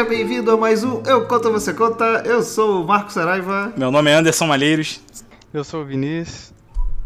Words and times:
Seja 0.00 0.08
bem-vindo 0.08 0.50
a 0.50 0.56
mais 0.56 0.82
um 0.82 1.02
Eu 1.04 1.26
Conto 1.26 1.52
Você 1.52 1.74
Conta. 1.74 2.22
Eu 2.24 2.42
sou 2.42 2.82
o 2.82 2.86
Marcos 2.86 3.12
Saraiva. 3.12 3.70
Meu 3.76 3.90
nome 3.90 4.10
é 4.10 4.14
Anderson 4.14 4.46
Malheiros. 4.46 4.98
Eu 5.52 5.62
sou 5.62 5.82
o 5.82 5.84
Vinícius. 5.84 6.54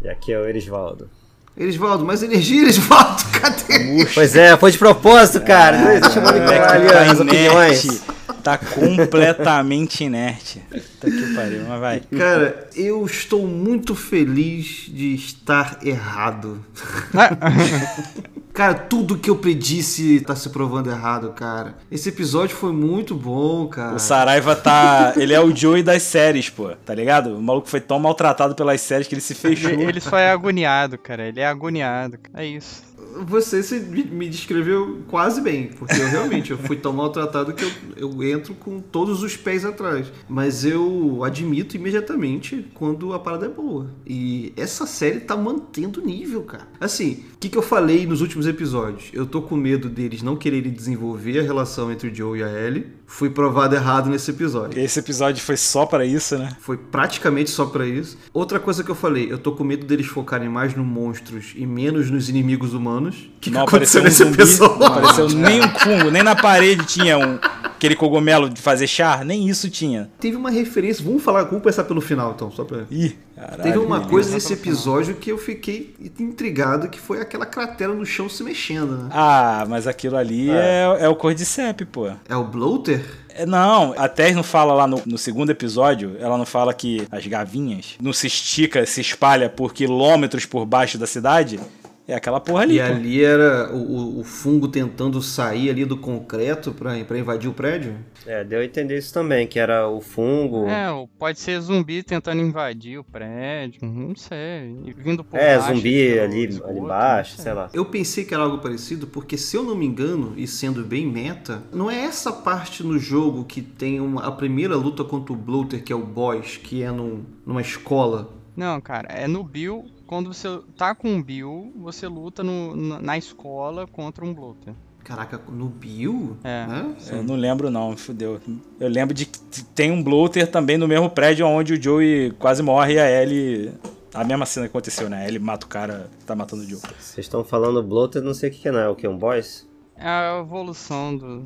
E 0.01 0.07
aqui 0.07 0.31
é 0.31 0.39
o 0.39 0.47
Erisvaldo. 0.47 1.09
Erisvaldo, 1.57 2.05
mais 2.05 2.23
energia, 2.23 2.61
Erisvaldo, 2.61 3.21
cadê? 3.37 4.05
Pois 4.13 4.33
é, 4.37 4.55
foi 4.55 4.71
de 4.71 4.77
propósito, 4.77 5.41
cara. 5.41 5.77
Não 5.77 5.91
existe 5.91 6.19
Moleque 6.21 6.39
manipular 6.39 7.05
tá 7.05 7.11
as 7.11 7.19
opiniões. 7.19 8.01
Tá 8.45 8.59
completamente 8.59 10.03
inerte. 10.03 10.61
Puta 10.69 11.09
que 11.09 11.33
pariu, 11.33 11.63
mas 11.67 11.79
vai. 11.79 11.99
Cara, 12.15 12.69
eu 12.75 13.03
estou 13.03 13.47
muito 13.47 13.95
feliz 13.95 14.85
de 14.87 15.15
estar 15.15 15.79
errado. 15.81 16.63
Cara, 18.53 18.73
tudo 18.75 19.17
que 19.17 19.29
eu 19.29 19.35
predisse 19.35 20.21
tá 20.21 20.33
se 20.33 20.49
provando 20.49 20.89
errado, 20.89 21.31
cara. 21.31 21.75
Esse 21.91 22.07
episódio 22.07 22.55
foi 22.55 22.71
muito 22.71 23.13
bom, 23.13 23.67
cara. 23.67 23.95
O 23.95 23.99
Saraiva 23.99 24.55
tá. 24.55 25.11
Ele 25.17 25.33
é 25.33 25.41
o 25.41 25.53
Joey 25.53 25.83
das 25.83 26.03
séries, 26.03 26.49
pô. 26.49 26.69
Tá 26.85 26.95
ligado? 26.95 27.35
O 27.35 27.41
maluco 27.41 27.67
foi 27.67 27.81
tão 27.81 27.99
maltratado 27.99 28.55
pelas 28.55 28.79
séries 28.79 29.09
que 29.09 29.13
ele 29.13 29.21
se 29.21 29.35
fechou. 29.35 29.71
Ele, 29.71 29.83
ele 29.83 29.99
só 29.99 30.17
é 30.17 30.31
agoniado, 30.31 30.97
cara. 30.97 31.27
Ele 31.27 31.41
é 31.41 31.45
agoniado. 31.45 32.17
É 32.33 32.45
isso. 32.45 32.81
Você 33.27 33.61
se- 33.63 33.79
me 33.79 34.27
descreveu 34.29 34.99
quase 35.07 35.41
bem, 35.41 35.67
porque 35.77 35.93
eu 36.01 36.07
realmente 36.07 36.51
eu 36.51 36.57
fui 36.57 36.75
tão 36.75 36.93
maltratado 36.93 37.53
que 37.53 37.63
eu, 37.63 37.71
eu 37.97 38.23
entro 38.23 38.53
com 38.55 38.79
todos 38.79 39.23
os 39.23 39.35
pés 39.37 39.63
atrás. 39.65 40.11
Mas 40.27 40.65
eu 40.65 41.23
admito 41.23 41.75
imediatamente 41.75 42.65
quando 42.73 43.13
a 43.13 43.19
parada 43.19 43.45
é 43.45 43.49
boa. 43.49 43.87
E 44.05 44.53
essa 44.57 44.85
série 44.85 45.19
tá 45.21 45.35
mantendo 45.35 46.01
o 46.01 46.05
nível, 46.05 46.43
cara. 46.43 46.67
Assim, 46.79 47.23
o 47.33 47.37
que, 47.39 47.49
que 47.49 47.57
eu 47.57 47.61
falei 47.61 48.05
nos 48.05 48.21
últimos 48.21 48.47
episódios? 48.47 49.09
Eu 49.13 49.25
tô 49.25 49.41
com 49.41 49.55
medo 49.55 49.89
deles 49.89 50.21
não 50.21 50.35
quererem 50.35 50.71
desenvolver 50.71 51.39
a 51.39 51.43
relação 51.43 51.91
entre 51.91 52.09
o 52.09 52.15
Joe 52.15 52.39
e 52.39 52.43
a 52.43 52.49
Ellie. 52.49 52.87
Fui 53.07 53.29
provado 53.29 53.75
errado 53.75 54.09
nesse 54.09 54.31
episódio. 54.31 54.79
Esse 54.79 54.97
episódio 54.99 55.43
foi 55.43 55.55
só 55.57 55.85
pra 55.85 56.03
isso, 56.03 56.37
né? 56.39 56.55
Foi 56.59 56.75
praticamente 56.75 57.51
só 57.51 57.65
pra 57.67 57.85
isso. 57.85 58.17
Outra 58.33 58.59
coisa 58.59 58.83
que 58.83 58.89
eu 58.89 58.95
falei, 58.95 59.31
eu 59.31 59.37
tô 59.37 59.51
com 59.51 59.63
medo 59.63 59.85
deles 59.85 60.07
focarem 60.07 60.49
mais 60.49 60.75
nos 60.75 60.85
monstros 60.85 61.53
e 61.55 61.65
menos 61.67 62.09
nos 62.09 62.29
inimigos 62.29 62.73
humanos. 62.73 63.04
O 63.09 63.39
que, 63.39 63.49
que 63.49 63.49
não 63.51 63.63
aconteceu 63.63 64.01
apareceu 64.01 64.01
um 64.01 64.03
nesse 64.03 64.23
zumbi, 64.23 64.33
episódio? 64.33 64.79
não 64.79 64.87
apareceu 64.87 65.29
nem 65.37 65.59
um 65.61 65.69
fungo, 65.69 66.11
nem 66.11 66.23
na 66.23 66.35
parede 66.35 66.85
tinha 66.85 67.17
um 67.17 67.39
aquele 67.75 67.95
cogumelo 67.95 68.49
de 68.49 68.61
fazer 68.61 68.87
char, 68.87 69.23
nem 69.23 69.47
isso 69.47 69.69
tinha. 69.69 70.09
Teve 70.19 70.35
uma 70.35 70.49
referência, 70.49 71.03
vamos 71.03 71.23
falar, 71.23 71.43
vamos 71.43 71.61
começar 71.61 71.83
pelo 71.83 72.01
final 72.01 72.31
então, 72.35 72.49
só 72.51 72.63
pra... 72.63 72.85
Ih, 72.89 73.15
caralho. 73.35 73.63
Teve 73.63 73.77
uma 73.77 73.97
beleza. 73.97 74.09
coisa 74.09 74.31
nesse 74.33 74.53
episódio 74.53 75.15
que 75.15 75.31
eu 75.31 75.37
fiquei 75.37 75.93
intrigado, 76.19 76.89
que 76.89 76.99
foi 76.99 77.21
aquela 77.21 77.45
cratera 77.45 77.93
no 77.93 78.05
chão 78.05 78.27
se 78.27 78.43
mexendo, 78.43 78.97
né? 78.97 79.09
Ah, 79.11 79.65
mas 79.67 79.87
aquilo 79.87 80.17
ali 80.17 80.49
é, 80.49 80.97
é 81.01 81.09
o 81.09 81.15
Cordyceps, 81.15 81.87
pô. 81.91 82.09
É 82.27 82.35
o 82.35 82.43
bloater? 82.43 83.03
É, 83.29 83.45
Não, 83.45 83.93
a 83.97 84.07
Tess 84.07 84.35
não 84.35 84.43
fala 84.43 84.73
lá 84.73 84.87
no, 84.87 85.01
no 85.05 85.17
segundo 85.17 85.49
episódio, 85.49 86.15
ela 86.19 86.37
não 86.37 86.45
fala 86.45 86.73
que 86.73 87.05
as 87.11 87.27
gavinhas 87.27 87.95
não 88.01 88.13
se 88.13 88.27
estica, 88.27 88.85
se 88.85 89.01
espalha 89.01 89.49
por 89.49 89.73
quilômetros 89.73 90.45
por 90.45 90.65
baixo 90.65 90.97
da 90.97 91.05
cidade? 91.05 91.59
É 92.07 92.13
aquela 92.13 92.39
porra 92.39 92.61
ali, 92.61 92.75
E 92.77 92.79
pô. 92.79 92.85
ali 92.85 93.23
era 93.23 93.73
o, 93.73 94.19
o- 94.19 94.23
fungo 94.23 94.67
tentando 94.67 95.21
sair 95.23 95.69
ali 95.71 95.85
do 95.85 95.97
concreto 95.97 96.71
pra, 96.71 97.03
pra 97.03 97.17
invadir 97.17 97.49
o 97.49 97.53
prédio? 97.53 97.95
É, 98.27 98.43
deu 98.43 98.59
a 98.59 98.65
entender 98.65 98.97
isso 98.97 99.11
também, 99.13 99.47
que 99.47 99.57
era 99.57 99.87
o 99.87 99.99
fungo. 100.01 100.67
É, 100.67 100.87
pode 101.17 101.39
ser 101.39 101.59
zumbi 101.61 102.03
tentando 102.03 102.41
invadir 102.41 102.99
o 102.99 103.03
prédio. 103.03 103.79
Não 103.83 104.15
sei. 104.15 104.77
E 104.85 104.93
vindo 104.93 105.23
por 105.23 105.39
É, 105.39 105.57
baixo 105.57 105.75
zumbi 105.75 106.19
ali, 106.19 106.45
esgoto, 106.47 106.69
ali 106.69 106.79
embaixo, 106.79 107.37
sei 107.41 107.53
lá. 107.53 107.69
Eu 107.73 107.85
pensei 107.85 108.23
que 108.23 108.33
era 108.35 108.43
algo 108.43 108.59
parecido, 108.59 109.07
porque 109.07 109.35
se 109.37 109.57
eu 109.57 109.63
não 109.63 109.75
me 109.75 109.85
engano, 109.85 110.33
e 110.37 110.47
sendo 110.47 110.83
bem 110.83 111.07
meta, 111.07 111.63
não 111.73 111.89
é 111.89 112.01
essa 112.05 112.31
parte 112.31 112.83
no 112.83 112.99
jogo 112.99 113.45
que 113.45 113.61
tem 113.63 113.99
uma, 113.99 114.27
a 114.27 114.31
primeira 114.31 114.75
luta 114.75 115.03
contra 115.03 115.33
o 115.33 115.35
bloater, 115.35 115.83
que 115.83 115.91
é 115.91 115.95
o 115.95 116.05
boss, 116.05 116.57
que 116.57 116.83
é 116.83 116.91
num- 116.91 117.23
numa 117.45 117.61
escola. 117.61 118.31
Não, 118.55 118.79
cara, 118.79 119.09
é 119.11 119.27
no 119.27 119.43
Bill. 119.43 119.85
Quando 120.07 120.33
você 120.33 120.59
tá 120.77 120.93
com 120.93 121.17
o 121.17 121.23
Bill, 121.23 121.73
você 121.77 122.07
luta 122.07 122.43
no- 122.43 122.75
na, 122.75 123.01
na 123.01 123.17
escola 123.17 123.87
contra 123.87 124.23
um 124.23 124.33
bloater. 124.33 124.73
Caraca, 125.03 125.39
no 125.49 125.67
Bill? 125.67 126.37
É. 126.43 126.65
Né? 126.67 126.95
Eu 127.11 127.23
não 127.23 127.35
lembro 127.35 127.69
não, 127.69 127.95
fudeu. 127.95 128.39
Eu 128.79 128.89
lembro 128.89 129.13
de 129.13 129.25
que 129.25 129.63
tem 129.75 129.91
um 129.91 130.01
bloater 130.01 130.49
também 130.49 130.77
no 130.77 130.87
mesmo 130.87 131.09
prédio 131.09 131.45
onde 131.47 131.73
o 131.73 131.81
Joey 131.81 132.31
quase 132.39 132.61
morre 132.63 132.93
e 132.95 132.99
a 132.99 133.09
Ellie... 133.23 133.71
A 134.13 134.23
mesma 134.23 134.45
cena 134.45 134.65
que 134.65 134.69
aconteceu, 134.69 135.09
né? 135.09 135.23
A 135.25 135.27
Ellie 135.27 135.39
mata 135.39 135.65
o 135.65 135.69
cara 135.69 136.09
que 136.17 136.23
tá 136.25 136.33
matando 136.33 136.63
o 136.63 136.65
Joe. 136.65 136.79
Vocês 136.97 137.25
estão 137.25 137.43
falando 137.43 137.83
bloater, 137.83 138.21
não 138.21 138.33
sei 138.33 138.49
o 138.49 138.53
que, 138.53 138.59
que 138.61 138.67
é, 138.69 138.71
não. 138.71 138.79
É 138.79 138.87
o 138.89 138.95
que? 138.95 139.05
Um 139.05 139.17
boss? 139.17 139.67
É 139.97 140.07
a 140.07 140.39
evolução 140.39 141.17
do, 141.17 141.45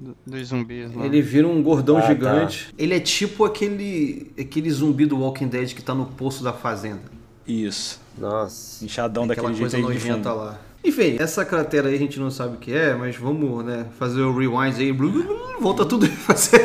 do- 0.00 0.16
dos 0.26 0.48
zumbis 0.48 0.94
lá. 0.94 1.04
Ele 1.04 1.20
vira 1.20 1.46
um 1.46 1.62
gordão 1.62 1.98
Ah, 1.98 2.00
tá. 2.02 2.06
gigante. 2.08 2.72
Ele 2.78 2.94
é 2.94 3.00
tipo 3.00 3.44
aquele, 3.44 4.32
aquele 4.40 4.70
zumbi 4.70 5.04
do 5.04 5.18
Walking 5.20 5.48
Dead 5.48 5.74
que 5.74 5.82
tá 5.82 5.94
no 5.94 6.06
poço 6.06 6.42
da 6.42 6.54
fazenda. 6.54 7.02
Isso. 7.46 8.00
Nossa. 8.18 8.84
Inchadão 8.84 9.24
Aquela 9.24 9.48
daquele 9.48 9.60
coisa 9.60 9.76
jeito 9.76 9.90
aí 9.90 9.98
de 9.98 10.12
fundo. 10.12 10.34
lá. 10.34 10.58
Enfim, 10.84 11.16
essa 11.18 11.44
cratera 11.44 11.88
aí 11.88 11.96
a 11.96 11.98
gente 11.98 12.18
não 12.20 12.30
sabe 12.30 12.56
o 12.56 12.58
que 12.58 12.72
é, 12.72 12.94
mas 12.94 13.16
vamos, 13.16 13.64
né, 13.64 13.86
fazer 13.98 14.20
o 14.20 14.36
rewind 14.36 14.78
aí. 14.78 14.92
Blu, 14.92 15.10
blu, 15.10 15.24
blu, 15.24 15.36
Volta 15.60 15.84
tudo 15.84 16.06
e 16.06 16.08
fazer. 16.08 16.64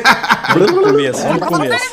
Vamos 0.54 0.70
pro 0.70 0.82
começo, 0.82 1.22
vamos 1.22 1.38
pro 1.38 1.48
começo. 1.48 1.84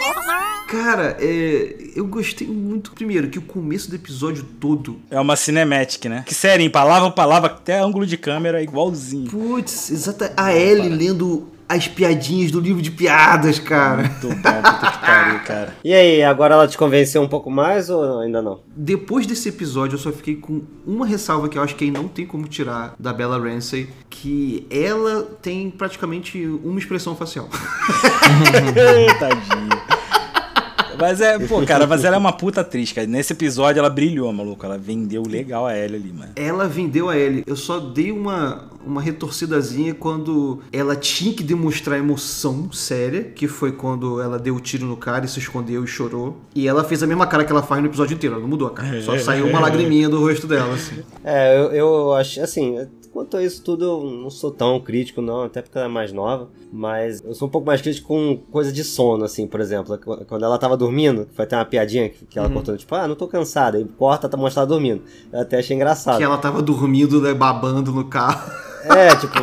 Cara, 0.67 1.17
é, 1.19 1.75
eu 1.95 2.05
gostei 2.05 2.47
muito. 2.47 2.91
Primeiro, 2.91 3.28
que 3.29 3.39
o 3.39 3.41
começo 3.41 3.89
do 3.89 3.95
episódio 3.95 4.45
todo. 4.59 4.99
É 5.09 5.19
uma 5.19 5.35
cinematic, 5.35 6.05
né? 6.05 6.23
Que 6.28 6.35
sério, 6.35 6.63
em 6.63 6.69
palavra 6.69 7.07
a 7.07 7.11
palavra, 7.11 7.49
até 7.49 7.79
ângulo 7.79 8.05
de 8.05 8.16
câmera 8.17 8.59
é 8.59 8.63
igualzinho. 8.63 9.28
Putz, 9.31 9.89
exata. 9.89 10.31
A 10.38 10.53
Ellie 10.55 10.89
lendo 10.89 11.47
as 11.69 11.88
piadinhas 11.88 12.50
do 12.50 12.59
livro 12.59 12.81
de 12.81 12.90
piadas, 12.90 13.59
cara. 13.59 14.02
Muito 14.02 14.28
bom, 14.28 14.62
puta 14.62 14.91
que 14.91 14.97
pariu, 15.06 15.40
cara. 15.46 15.78
E 15.84 15.94
aí, 15.94 16.24
agora 16.24 16.56
ela 16.56 16.68
te 16.68 16.75
convenceu 16.75 17.22
um 17.22 17.28
pouco 17.28 17.52
mais 17.52 17.91
ou 17.91 18.22
ainda 18.22 18.41
não? 18.41 18.62
Depois 18.75 19.28
desse 19.28 19.50
episódio, 19.50 19.94
eu 19.96 20.00
só 20.00 20.12
fiquei 20.12 20.35
com 20.35 20.63
uma 20.85 21.06
ressalva 21.06 21.47
que 21.47 21.59
eu 21.59 21.62
acho 21.62 21.75
que 21.75 21.84
aí 21.84 21.91
não 21.91 22.08
tem 22.08 22.25
como 22.25 22.47
tirar 22.47 22.96
da 22.97 23.13
Bella 23.13 23.38
Ramsey, 23.38 23.88
que 24.09 24.66
ela 24.72 25.22
tem 25.41 25.69
praticamente 25.69 26.44
uma 26.63 26.79
expressão 26.79 27.16
facial. 27.16 27.47
Tadinha. 29.19 29.98
Mas 30.99 31.21
é, 31.21 31.39
pô, 31.39 31.61
cara, 31.65 31.87
mas 31.87 32.03
ela 32.03 32.15
é 32.15 32.19
uma 32.19 32.33
puta 32.33 32.61
atriz, 32.61 32.91
cara. 32.91 33.07
Nesse 33.07 33.33
episódio 33.33 33.79
ela 33.79 33.89
brilhou, 33.89 34.31
maluco. 34.33 34.65
Ela 34.65 34.77
vendeu 34.77 35.23
legal 35.23 35.65
a 35.65 35.77
Ellie 35.77 35.95
ali, 35.95 36.13
mano. 36.13 36.31
Ela 36.35 36.67
vendeu 36.67 37.09
a 37.09 37.17
Ellie. 37.17 37.43
Eu 37.47 37.55
só 37.55 37.79
dei 37.79 38.11
uma, 38.11 38.69
uma 38.85 39.01
retorcidazinha 39.01 39.93
quando 39.93 40.61
ela 40.71 40.95
tinha 40.95 41.33
que 41.33 41.43
demonstrar 41.43 41.97
emoção 41.97 42.71
séria, 42.71 43.23
que 43.23 43.47
foi 43.47 43.71
quando 43.71 44.21
ela 44.21 44.37
deu 44.37 44.55
o 44.55 44.59
tiro 44.59 44.85
no 44.85 44.97
cara 44.97 45.25
e 45.25 45.27
se 45.27 45.39
escondeu 45.39 45.83
e 45.83 45.87
chorou. 45.87 46.37
E 46.53 46.67
ela 46.67 46.83
fez 46.83 47.01
a 47.01 47.07
mesma 47.07 47.25
cara 47.27 47.45
que 47.45 47.51
ela 47.51 47.63
faz 47.63 47.81
no 47.81 47.87
episódio 47.87 48.16
inteiro, 48.16 48.35
ela 48.35 48.41
não 48.41 48.49
mudou 48.49 48.67
a 48.67 48.71
cara. 48.71 49.01
Só 49.01 49.17
saiu 49.17 49.47
uma 49.47 49.59
lagriminha 49.59 50.09
do 50.09 50.19
rosto 50.19 50.47
dela, 50.47 50.73
assim. 50.73 50.97
É, 51.23 51.57
eu, 51.57 51.71
eu 51.71 52.13
acho, 52.13 52.41
assim, 52.41 52.77
quanto 53.19 53.35
a 53.35 53.44
isso 53.44 53.62
tudo, 53.62 53.84
eu 53.84 54.09
não 54.09 54.30
sou 54.30 54.50
tão 54.50 54.80
crítico, 54.80 55.22
não, 55.22 55.44
até 55.44 55.62
porque 55.62 55.78
ela 55.78 55.88
é 55.88 55.91
mais 55.91 56.13
nova, 56.13 56.47
mas 56.72 57.22
eu 57.22 57.35
sou 57.35 57.50
um 57.50 57.52
pouco 57.52 57.68
mais 57.68 57.81
crítico 57.81 58.07
com 58.07 58.38
coisa 58.50 58.72
de 58.72 58.81
sono, 58.81 59.25
assim, 59.25 59.46
por 59.46 59.59
exemplo, 59.59 60.00
quando 60.25 60.46
ela 60.46 60.57
tava 60.57 60.78
dormindo, 60.78 61.28
foi 61.34 61.44
até 61.44 61.58
uma 61.58 61.66
piadinha 61.66 62.08
que, 62.08 62.40
ela 62.40 62.50
cortou, 62.50 62.78
tipo, 62.78 62.96
ah, 62.96 63.09
não 63.09 63.16
tô 63.16 63.28
cansada, 63.28 63.78
e 63.78 63.84
corta, 63.84 64.29
tá 64.29 64.38
mostrando 64.38 64.68
ela 64.68 64.69
dormindo. 64.69 65.03
Eu 65.34 65.41
até 65.41 65.59
achei 65.59 65.75
engraçado. 65.75 66.18
Que 66.18 66.24
ela 66.24 66.38
tava 66.38 66.62
dormindo, 66.62 67.19
né, 67.19 67.34
babando 67.34 67.91
no 67.91 68.06
carro. 68.06 68.50
É, 68.85 69.13
tipo, 69.18 69.38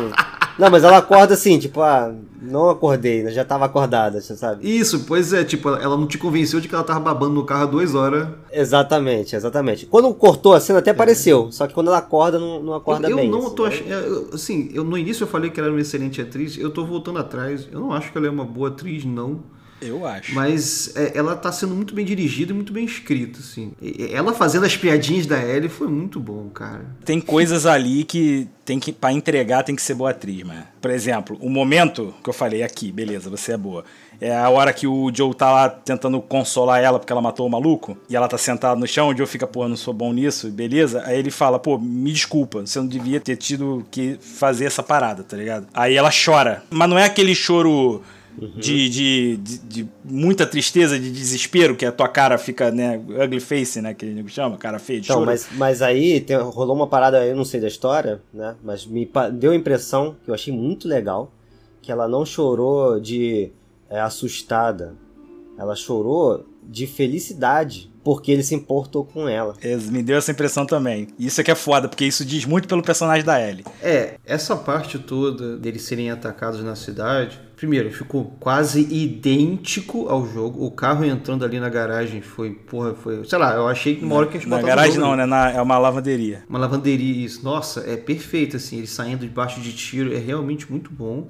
não, 0.57 0.71
mas 0.71 0.83
ela 0.83 0.97
acorda 0.97 1.35
assim, 1.35 1.59
tipo, 1.59 1.79
ah, 1.79 2.15
não 2.41 2.69
acordei, 2.69 3.23
né, 3.23 3.31
já 3.31 3.43
tava 3.43 3.65
acordada, 3.65 4.21
você 4.21 4.35
sabe? 4.35 4.69
Isso, 4.69 5.05
pois 5.07 5.33
é, 5.33 5.43
tipo, 5.43 5.69
ela 5.69 5.97
não 5.97 6.05
te 6.07 6.17
convenceu 6.17 6.59
de 6.59 6.67
que 6.67 6.75
ela 6.75 6.83
tava 6.83 6.99
babando 6.99 7.33
no 7.35 7.43
carro 7.45 7.63
há 7.63 7.65
duas 7.65 7.95
horas. 7.95 8.27
Exatamente, 8.51 9.35
exatamente. 9.35 9.85
Quando 9.85 10.13
cortou 10.13 10.53
a 10.53 10.59
cena 10.59 10.79
até 10.79 10.93
pareceu, 10.93 11.51
só 11.51 11.65
que 11.67 11.73
quando 11.73 11.87
ela 11.87 11.97
acorda, 11.97 12.37
não, 12.37 12.61
não 12.61 12.73
acorda 12.73 13.07
É. 13.07 13.11
eu 13.11 13.15
bem. 13.15 13.29
não 13.29 13.47
assim, 13.47 13.55
tô 13.55 13.63
né? 13.63 13.69
achando. 13.69 13.89
eu- 13.91 14.29
Assim, 14.33 14.69
eu, 14.73 14.83
no 14.83 14.97
início 14.97 15.23
eu 15.23 15.27
falei 15.27 15.49
que 15.49 15.59
ela 15.59 15.67
era 15.67 15.75
uma 15.75 15.81
excelente 15.81 16.21
atriz, 16.21 16.57
eu 16.57 16.69
tô 16.69 16.85
voltando 16.85 17.19
atrás. 17.19 17.67
Eu 17.71 17.79
não 17.79 17.91
acho 17.93 18.11
que 18.11 18.17
ela 18.17 18.27
é 18.27 18.29
uma 18.29 18.45
boa 18.45 18.69
atriz, 18.69 19.03
não. 19.05 19.39
Eu 19.81 20.05
acho. 20.07 20.33
Mas 20.33 20.95
é, 20.95 21.11
ela 21.15 21.35
tá 21.35 21.51
sendo 21.51 21.75
muito 21.75 21.93
bem 21.93 22.03
dirigida 22.05 22.51
e 22.51 22.55
muito 22.55 22.73
bem 22.73 22.83
escrita, 22.85 23.39
assim. 23.39 23.71
E- 23.81 24.09
Ela 24.11 24.33
fazendo 24.33 24.65
as 24.65 24.75
piadinhas 24.75 25.25
da 25.25 25.39
Ellie 25.43 25.69
foi 25.69 25.87
muito 25.87 26.19
bom, 26.19 26.49
cara. 26.49 26.85
Tem 27.05 27.19
coisas 27.21 27.65
ali 27.65 28.03
que 28.03 28.47
tem 28.65 28.79
que 28.79 28.91
para 28.91 29.13
entregar 29.13 29.63
tem 29.63 29.75
que 29.75 29.81
ser 29.81 29.93
boa 29.93 30.09
atriz, 30.09 30.43
mano. 30.43 30.63
Por 30.81 30.91
exemplo, 30.91 31.37
o 31.41 31.49
momento 31.49 32.13
que 32.23 32.29
eu 32.29 32.33
falei 32.33 32.63
aqui, 32.63 32.91
beleza, 32.91 33.29
você 33.29 33.53
é 33.53 33.57
boa. 33.57 33.85
É 34.19 34.35
a 34.35 34.49
hora 34.49 34.73
que 34.73 34.87
o 34.87 35.11
Joe 35.13 35.33
tá 35.35 35.51
lá 35.51 35.69
tentando 35.69 36.19
consolar 36.21 36.81
ela 36.83 36.97
porque 36.97 37.13
ela 37.13 37.21
matou 37.21 37.45
o 37.45 37.49
maluco 37.49 37.95
e 38.09 38.15
ela 38.15 38.27
tá 38.27 38.37
sentada 38.37 38.79
no 38.79 38.87
chão, 38.87 39.09
o 39.09 39.15
Joe 39.15 39.27
fica, 39.27 39.45
pô, 39.45 39.67
não 39.67 39.77
sou 39.77 39.93
bom 39.93 40.11
nisso, 40.11 40.49
beleza? 40.49 41.03
Aí 41.05 41.19
ele 41.19 41.29
fala, 41.29 41.59
pô, 41.59 41.77
me 41.77 42.11
desculpa, 42.11 42.61
você 42.65 42.79
não 42.79 42.87
devia 42.87 43.19
ter 43.19 43.35
tido 43.35 43.85
que 43.91 44.17
fazer 44.19 44.65
essa 44.65 44.81
parada, 44.81 45.23
tá 45.23 45.37
ligado? 45.37 45.67
Aí 45.73 45.95
ela 45.95 46.09
chora. 46.11 46.63
Mas 46.71 46.89
não 46.89 46.97
é 46.97 47.05
aquele 47.05 47.35
choro 47.35 48.01
de, 48.57 48.89
de, 48.89 49.37
de, 49.37 49.57
de 49.59 49.89
muita 50.03 50.45
tristeza, 50.45 50.99
de 50.99 51.11
desespero, 51.11 51.75
que 51.75 51.85
a 51.85 51.91
tua 51.91 52.07
cara 52.07 52.37
fica, 52.37 52.71
né, 52.71 52.97
ugly 53.23 53.39
face, 53.39 53.81
né, 53.81 53.93
que 53.93 54.05
a 54.05 54.09
gente 54.09 54.29
chama, 54.31 54.57
cara 54.57 54.77
feia 54.79 54.99
de 55.01 55.07
Então, 55.07 55.17
choro. 55.17 55.25
mas, 55.31 55.47
mas 55.53 55.81
aí 55.81 56.19
tem- 56.21 56.37
rolou 56.37 56.75
uma 56.75 56.87
parada, 56.87 57.25
eu 57.25 57.35
não 57.35 57.45
sei 57.45 57.59
da 57.59 57.67
história, 57.67 58.21
né? 58.33 58.55
Mas 58.63 58.85
me 58.85 59.09
deu 59.33 59.51
a 59.51 59.55
impressão, 59.55 60.15
que 60.23 60.29
eu 60.29 60.35
achei 60.35 60.53
muito 60.53 60.87
legal, 60.87 61.31
que 61.81 61.91
ela 61.91 62.07
não 62.07 62.25
chorou 62.25 62.99
de 62.99 63.49
é, 63.89 63.99
assustada. 63.99 64.95
Ela 65.57 65.75
chorou 65.75 66.45
de 66.63 66.85
felicidade 66.85 67.89
porque 68.03 68.31
ele 68.31 68.43
se 68.43 68.53
importou 68.55 69.03
com 69.03 69.27
ela. 69.27 69.53
Me 69.91 70.03
deu 70.03 70.17
essa 70.17 70.31
impressão 70.31 70.65
também. 70.65 71.07
Isso 71.17 71.41
é 71.41 71.43
que 71.43 71.51
é 71.51 71.55
foda, 71.55 71.87
porque 71.89 72.05
isso 72.05 72.23
diz 72.23 72.45
muito 72.45 72.67
pelo 72.67 72.81
personagem 72.83 73.25
da 73.25 73.41
Ellie. 73.41 73.65
É, 73.81 74.15
essa 74.25 74.55
parte 74.55 74.99
toda 74.99 75.57
deles 75.57 75.81
serem 75.81 76.11
atacados 76.11 76.63
na 76.63 76.75
cidade, 76.75 77.39
primeiro, 77.57 77.91
ficou 77.91 78.23
quase 78.39 78.81
idêntico 78.89 80.07
ao 80.07 80.25
jogo. 80.25 80.63
O 80.65 80.71
carro 80.71 81.03
entrando 81.03 81.43
ali 81.43 81.59
na 81.59 81.67
garagem 81.67 82.21
foi, 82.21 82.51
porra, 82.51 82.93
foi. 82.95 83.25
Sei 83.25 83.37
lá, 83.37 83.53
eu 83.55 83.67
achei 83.67 83.95
que 83.95 84.05
uma 84.05 84.15
hora 84.15 84.27
que 84.27 84.37
eles 84.37 84.47
Na 84.47 84.61
garagem 84.61 84.97
não, 84.99 85.09
ali. 85.09 85.17
né? 85.17 85.25
Na- 85.25 85.51
é 85.51 85.61
uma 85.61 85.77
lavanderia. 85.77 86.43
Uma 86.47 86.59
lavanderia, 86.59 87.25
isso. 87.25 87.43
Nossa, 87.43 87.81
é 87.81 87.97
perfeito, 87.97 88.55
assim, 88.55 88.77
eles 88.77 88.91
saindo 88.91 89.21
debaixo 89.25 89.59
de 89.59 89.73
tiro, 89.73 90.13
é 90.13 90.17
realmente 90.17 90.71
muito 90.71 90.91
bom. 90.93 91.29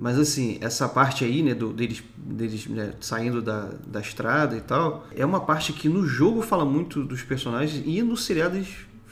Mas 0.00 0.16
assim, 0.18 0.58
essa 0.60 0.88
parte 0.88 1.24
aí, 1.24 1.42
né, 1.42 1.54
do, 1.54 1.72
deles, 1.72 2.04
deles 2.16 2.66
né, 2.68 2.92
saindo 3.00 3.42
da, 3.42 3.70
da 3.84 4.00
estrada 4.00 4.56
e 4.56 4.60
tal, 4.60 5.06
é 5.16 5.26
uma 5.26 5.40
parte 5.40 5.72
que 5.72 5.88
no 5.88 6.06
jogo 6.06 6.40
fala 6.40 6.64
muito 6.64 7.02
dos 7.02 7.22
personagens 7.22 7.82
e 7.84 8.00
no 8.00 8.16
seriado 8.16 8.56
eles 8.56 8.68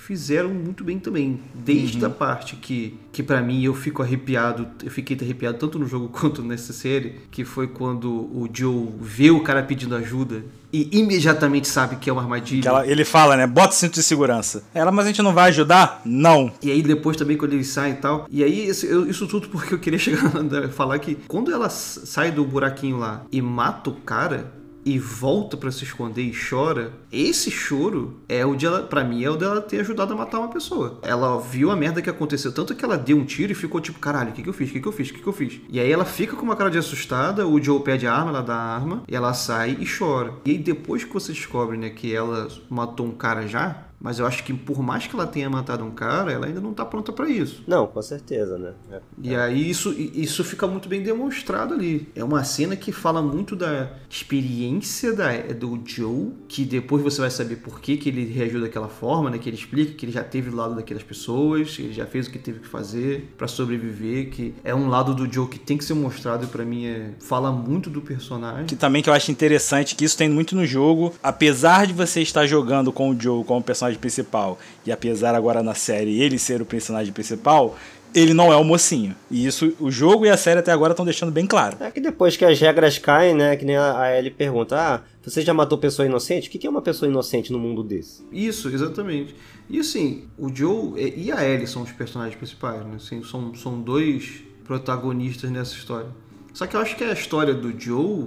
fizeram 0.07 0.51
muito 0.51 0.85
bem 0.85 0.99
também. 1.01 1.41
Desde 1.53 2.05
a 2.05 2.09
parte 2.11 2.55
que, 2.55 2.97
que 3.13 3.23
para 3.25 3.43
mim 3.43 3.65
eu 3.65 3.75
fico 3.75 4.03
arrepiado, 4.03 4.69
eu 4.85 4.91
fiquei 4.91 5.17
arrepiado 5.21 5.59
tanto 5.59 5.79
no 5.81 5.87
jogo 5.87 6.09
quanto 6.17 6.43
nessa 6.43 6.73
série, 6.73 7.17
que 7.31 7.45
foi 7.45 7.67
quando 7.67 8.09
o 8.11 8.49
Joe 8.53 8.89
vê 9.01 9.31
o 9.33 9.41
cara 9.43 9.63
pedindo 9.65 9.97
ajuda 9.97 10.45
e 10.73 10.89
imediatamente 10.99 11.67
sabe 11.67 11.97
que 11.97 12.09
é 12.09 12.13
uma 12.13 12.23
armadilha. 12.23 12.69
Ela- 12.69 12.87
ele 12.87 13.05
fala, 13.05 13.37
né? 13.37 13.47
Bota 13.47 13.71
o 13.71 13.77
cinto 13.77 13.95
de 13.95 14.03
segurança. 14.03 14.63
Ela, 14.73 14.93
mas 14.93 15.07
a 15.07 15.09
gente 15.09 15.23
não 15.23 15.33
vai 15.35 15.49
ajudar? 15.49 16.03
Não. 16.05 16.53
E 16.63 16.71
aí 16.71 16.83
depois 16.83 17.17
também 17.17 17.37
quando 17.37 17.55
eles 17.55 17.69
saem 17.69 17.95
e 17.95 17.97
tal. 17.97 18.27
E 18.31 18.45
aí 18.45 18.69
isso, 18.69 18.87
eu- 18.87 19.09
isso 19.09 19.27
tudo 19.27 19.49
porque 19.51 19.75
eu 19.75 19.79
queria 19.79 19.99
chegar 19.99 20.31
a 20.37 20.69
falar 20.69 20.99
que 21.01 21.17
quando 21.27 21.51
ela 21.51 21.69
sai 21.69 22.31
do 22.31 22.45
buraquinho 22.45 22.99
lá 22.99 23.25
e 23.33 23.43
mata 23.43 23.91
o 23.91 23.95
cara 23.95 24.53
e 24.87 25.01
volta 25.01 25.57
pra 25.57 25.73
se 25.73 25.83
esconder 25.83 26.23
e 26.23 26.33
chora, 26.33 26.93
esse 27.11 27.51
choro 27.51 28.21
é 28.29 28.47
o 28.47 28.55
de 28.55 28.67
ela, 28.67 28.85
para 28.85 29.03
mim 29.03 29.25
é 29.25 29.29
o 29.29 29.37
dela 29.37 29.61
ter 29.61 29.81
ajudado 29.81 30.15
a 30.15 30.17
matar 30.17 30.39
uma 30.39 30.49
pessoa. 30.49 31.01
Ela 31.03 31.41
viu 31.41 31.73
a 31.73 31.77
merda 31.77 32.01
que 32.01 32.09
aconteceu, 32.09 32.53
tanto 32.53 32.73
que 32.73 32.85
ela 32.85 32.97
deu 32.97 33.17
um 33.17 33.25
tiro 33.25 33.51
e 33.51 33.55
ficou 33.55 33.81
tipo, 33.81 33.99
caralho, 33.99 34.31
o 34.31 34.33
que 34.33 34.45
que 34.45 34.49
eu 34.49 34.53
fiz? 34.53 34.71
O 34.71 34.73
que 34.73 34.81
que 34.81 34.87
eu 34.87 34.93
fiz? 34.93 35.11
O 35.11 35.15
que 35.15 35.21
que 35.21 35.27
eu 35.27 35.33
fiz? 35.33 35.61
E 35.69 35.81
aí 35.81 35.91
ela 35.91 36.05
fica 36.05 36.37
com 36.37 36.45
uma 36.45 36.55
cara 36.55 36.71
de 36.71 36.79
assustada, 36.79 37.49
o 37.49 37.61
Joe 37.61 37.83
pede 37.83 38.07
a 38.07 38.15
arma, 38.15 38.31
ela 38.31 38.43
dá 38.43 38.55
a 38.55 38.75
arma, 38.77 39.03
e 39.09 39.17
ela 39.17 39.35
sai 39.35 39.77
e 39.81 39.87
chora. 39.87 40.35
E 40.45 40.53
aí 40.53 40.59
depois 40.59 41.03
que 41.03 41.13
você 41.13 41.33
descobre, 41.33 41.77
né, 41.77 41.91
que 41.91 42.15
ela 42.15 42.47
matou 42.71 43.07
um 43.07 43.13
cara 43.13 43.49
já, 43.49 43.86
mas 44.01 44.19
eu 44.19 44.27
acho 44.27 44.45
que 44.45 44.53
por 44.53 44.83
mais 44.83 45.07
que 45.07 45.15
ela 45.15 45.27
tenha 45.27 45.49
matado 45.49 45.85
um 45.85 45.91
cara, 45.91 46.33
ela 46.33 46.47
ainda 46.47 46.61
não 46.61 46.73
tá 46.73 46.85
pronta 46.85 47.13
pra 47.13 47.29
isso. 47.29 47.63
Não, 47.67 47.87
com 47.87 48.03
certeza, 48.03 48.59
né? 48.59 48.73
É. 48.91 49.01
E 49.23 49.35
aí 49.35 49.69
isso, 49.69 49.93
isso 49.93 50.45
fica 50.45 50.67
muito 50.67 50.89
bem 50.89 51.03
demonstrado 51.03 51.75
ali. 51.75 52.09
É 52.15 52.23
uma 52.23 52.45
cena 52.45 52.77
que 52.77 52.93
fala 52.93 53.23
muito 53.23 53.57
da 53.57 53.91
experiência 54.09 55.15
da, 55.15 55.33
do 55.59 55.81
Joe, 55.85 56.33
que 56.49 56.65
depois 56.65 57.03
você 57.03 57.21
vai 57.21 57.31
saber 57.31 57.57
por 57.57 57.81
que, 57.81 57.97
que 57.97 58.09
ele 58.09 58.25
reagiu 58.25 58.61
daquela 58.61 58.89
forma, 58.89 59.31
né? 59.31 59.39
Que 59.39 59.49
ele 59.49 59.57
explica 59.57 59.93
que 59.93 60.05
ele 60.05 60.13
já 60.13 60.23
teve 60.23 60.51
do 60.51 60.57
lado 60.57 60.75
daquelas 60.75 61.03
pessoas, 61.03 61.77
ele 61.79 61.93
já 61.93 62.07
fez 62.07 62.27
o 62.27 62.31
que 62.31 62.39
teve 62.39 62.61
que 62.61 62.69
fazer 62.69 63.33
pra 63.37 63.49
sobreviver, 63.49 64.31
que 64.31 64.55
é 64.63 64.75
um 64.75 64.89
lado 64.89 65.15
do 65.15 65.33
Joe 65.33 65.49
que 65.49 65.59
tem 65.59 65.77
que 65.77 65.85
ser 65.85 65.95
mostrado 65.95 66.45
e 66.45 66.49
pra 66.49 66.65
mim 66.65 66.87
é, 66.87 67.11
fala 67.21 67.51
muito 67.51 67.89
do 67.91 68.01
personagem. 68.01 68.67
Que 68.67 68.77
também 68.77 69.03
que 69.03 69.09
eu 69.09 69.15
acho 69.15 69.31
interessante, 69.31 69.95
que 69.95 70.05
isso 70.05 70.17
tem 70.17 70.29
muito 70.29 70.55
no 70.55 70.67
jogo. 70.67 71.15
Apesar 71.23 71.87
de 71.87 71.93
você 71.93 72.21
estar 72.21 72.47
jogando 72.47 72.93
com 72.93 73.11
o 73.11 73.21
Joe 73.21 73.45
como 73.45 73.63
personagem 73.63 73.86
principal, 73.95 74.59
e 74.85 74.91
apesar 74.91 75.35
agora 75.35 75.63
na 75.63 75.75
série 75.75 76.21
ele 76.21 76.39
ser 76.39 76.61
o 76.61 76.67
personagem 76.67 77.13
principal, 77.13 77.77
ele 78.15 78.33
não 78.33 78.53
é 78.53 78.57
o 78.57 78.65
mocinho. 78.65 79.15
E 79.31 79.47
isso 79.47 79.75
o 79.79 79.91
jogo 79.91 80.25
e 80.25 80.31
a 80.31 80.37
série 80.37 80.61
até 80.61 80.73
agora 80.73 80.93
estão 80.93 81.05
deixando 81.05 81.31
bem 81.31 81.47
claro. 81.47 81.77
É 81.81 81.91
que 81.91 82.01
depois 82.01 82.37
que 82.37 82.45
as 82.45 82.59
regras 82.59 82.99
caem, 82.99 83.35
né? 83.35 83.57
Que 83.57 83.65
nem 83.65 83.77
a 83.77 84.01
a 84.01 84.19
Ellie 84.19 84.31
pergunta: 84.31 84.77
Ah, 84.77 85.03
você 85.23 85.43
já 85.43 85.53
matou 85.53 85.77
pessoa 85.77 86.07
inocente? 86.07 86.49
O 86.49 86.51
que 86.51 86.59
que 86.59 86.67
é 86.67 86.71
uma 86.71 86.81
pessoa 86.81 87.09
inocente 87.09 87.53
no 87.53 87.59
mundo 87.59 87.83
desse? 87.83 88.25
Isso, 88.33 88.69
exatamente. 88.71 89.35
E 89.69 89.81
assim, 89.81 90.29
o 90.39 90.55
Joe 90.55 90.95
e 90.97 91.31
a 91.31 91.47
Ellie 91.47 91.67
são 91.67 91.83
os 91.83 91.93
personagens 91.93 92.37
principais, 92.37 92.85
né? 92.87 92.95
Assim, 92.97 93.23
são, 93.23 93.55
são 93.55 93.81
dois 93.81 94.43
protagonistas 94.65 95.51
nessa 95.51 95.75
história. 95.75 96.09
Só 96.55 96.67
que 96.67 96.75
eu 96.75 96.81
acho 96.81 96.97
que 96.97 97.05
a 97.05 97.13
história 97.13 97.53
do 97.53 97.79
Joe 97.79 98.27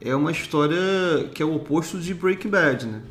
é 0.00 0.14
uma 0.14 0.30
história 0.30 0.78
que 1.32 1.42
é 1.42 1.46
o 1.46 1.54
oposto 1.54 1.98
de 1.98 2.12
Breaking 2.12 2.50
Bad, 2.50 2.86
né? 2.86 3.02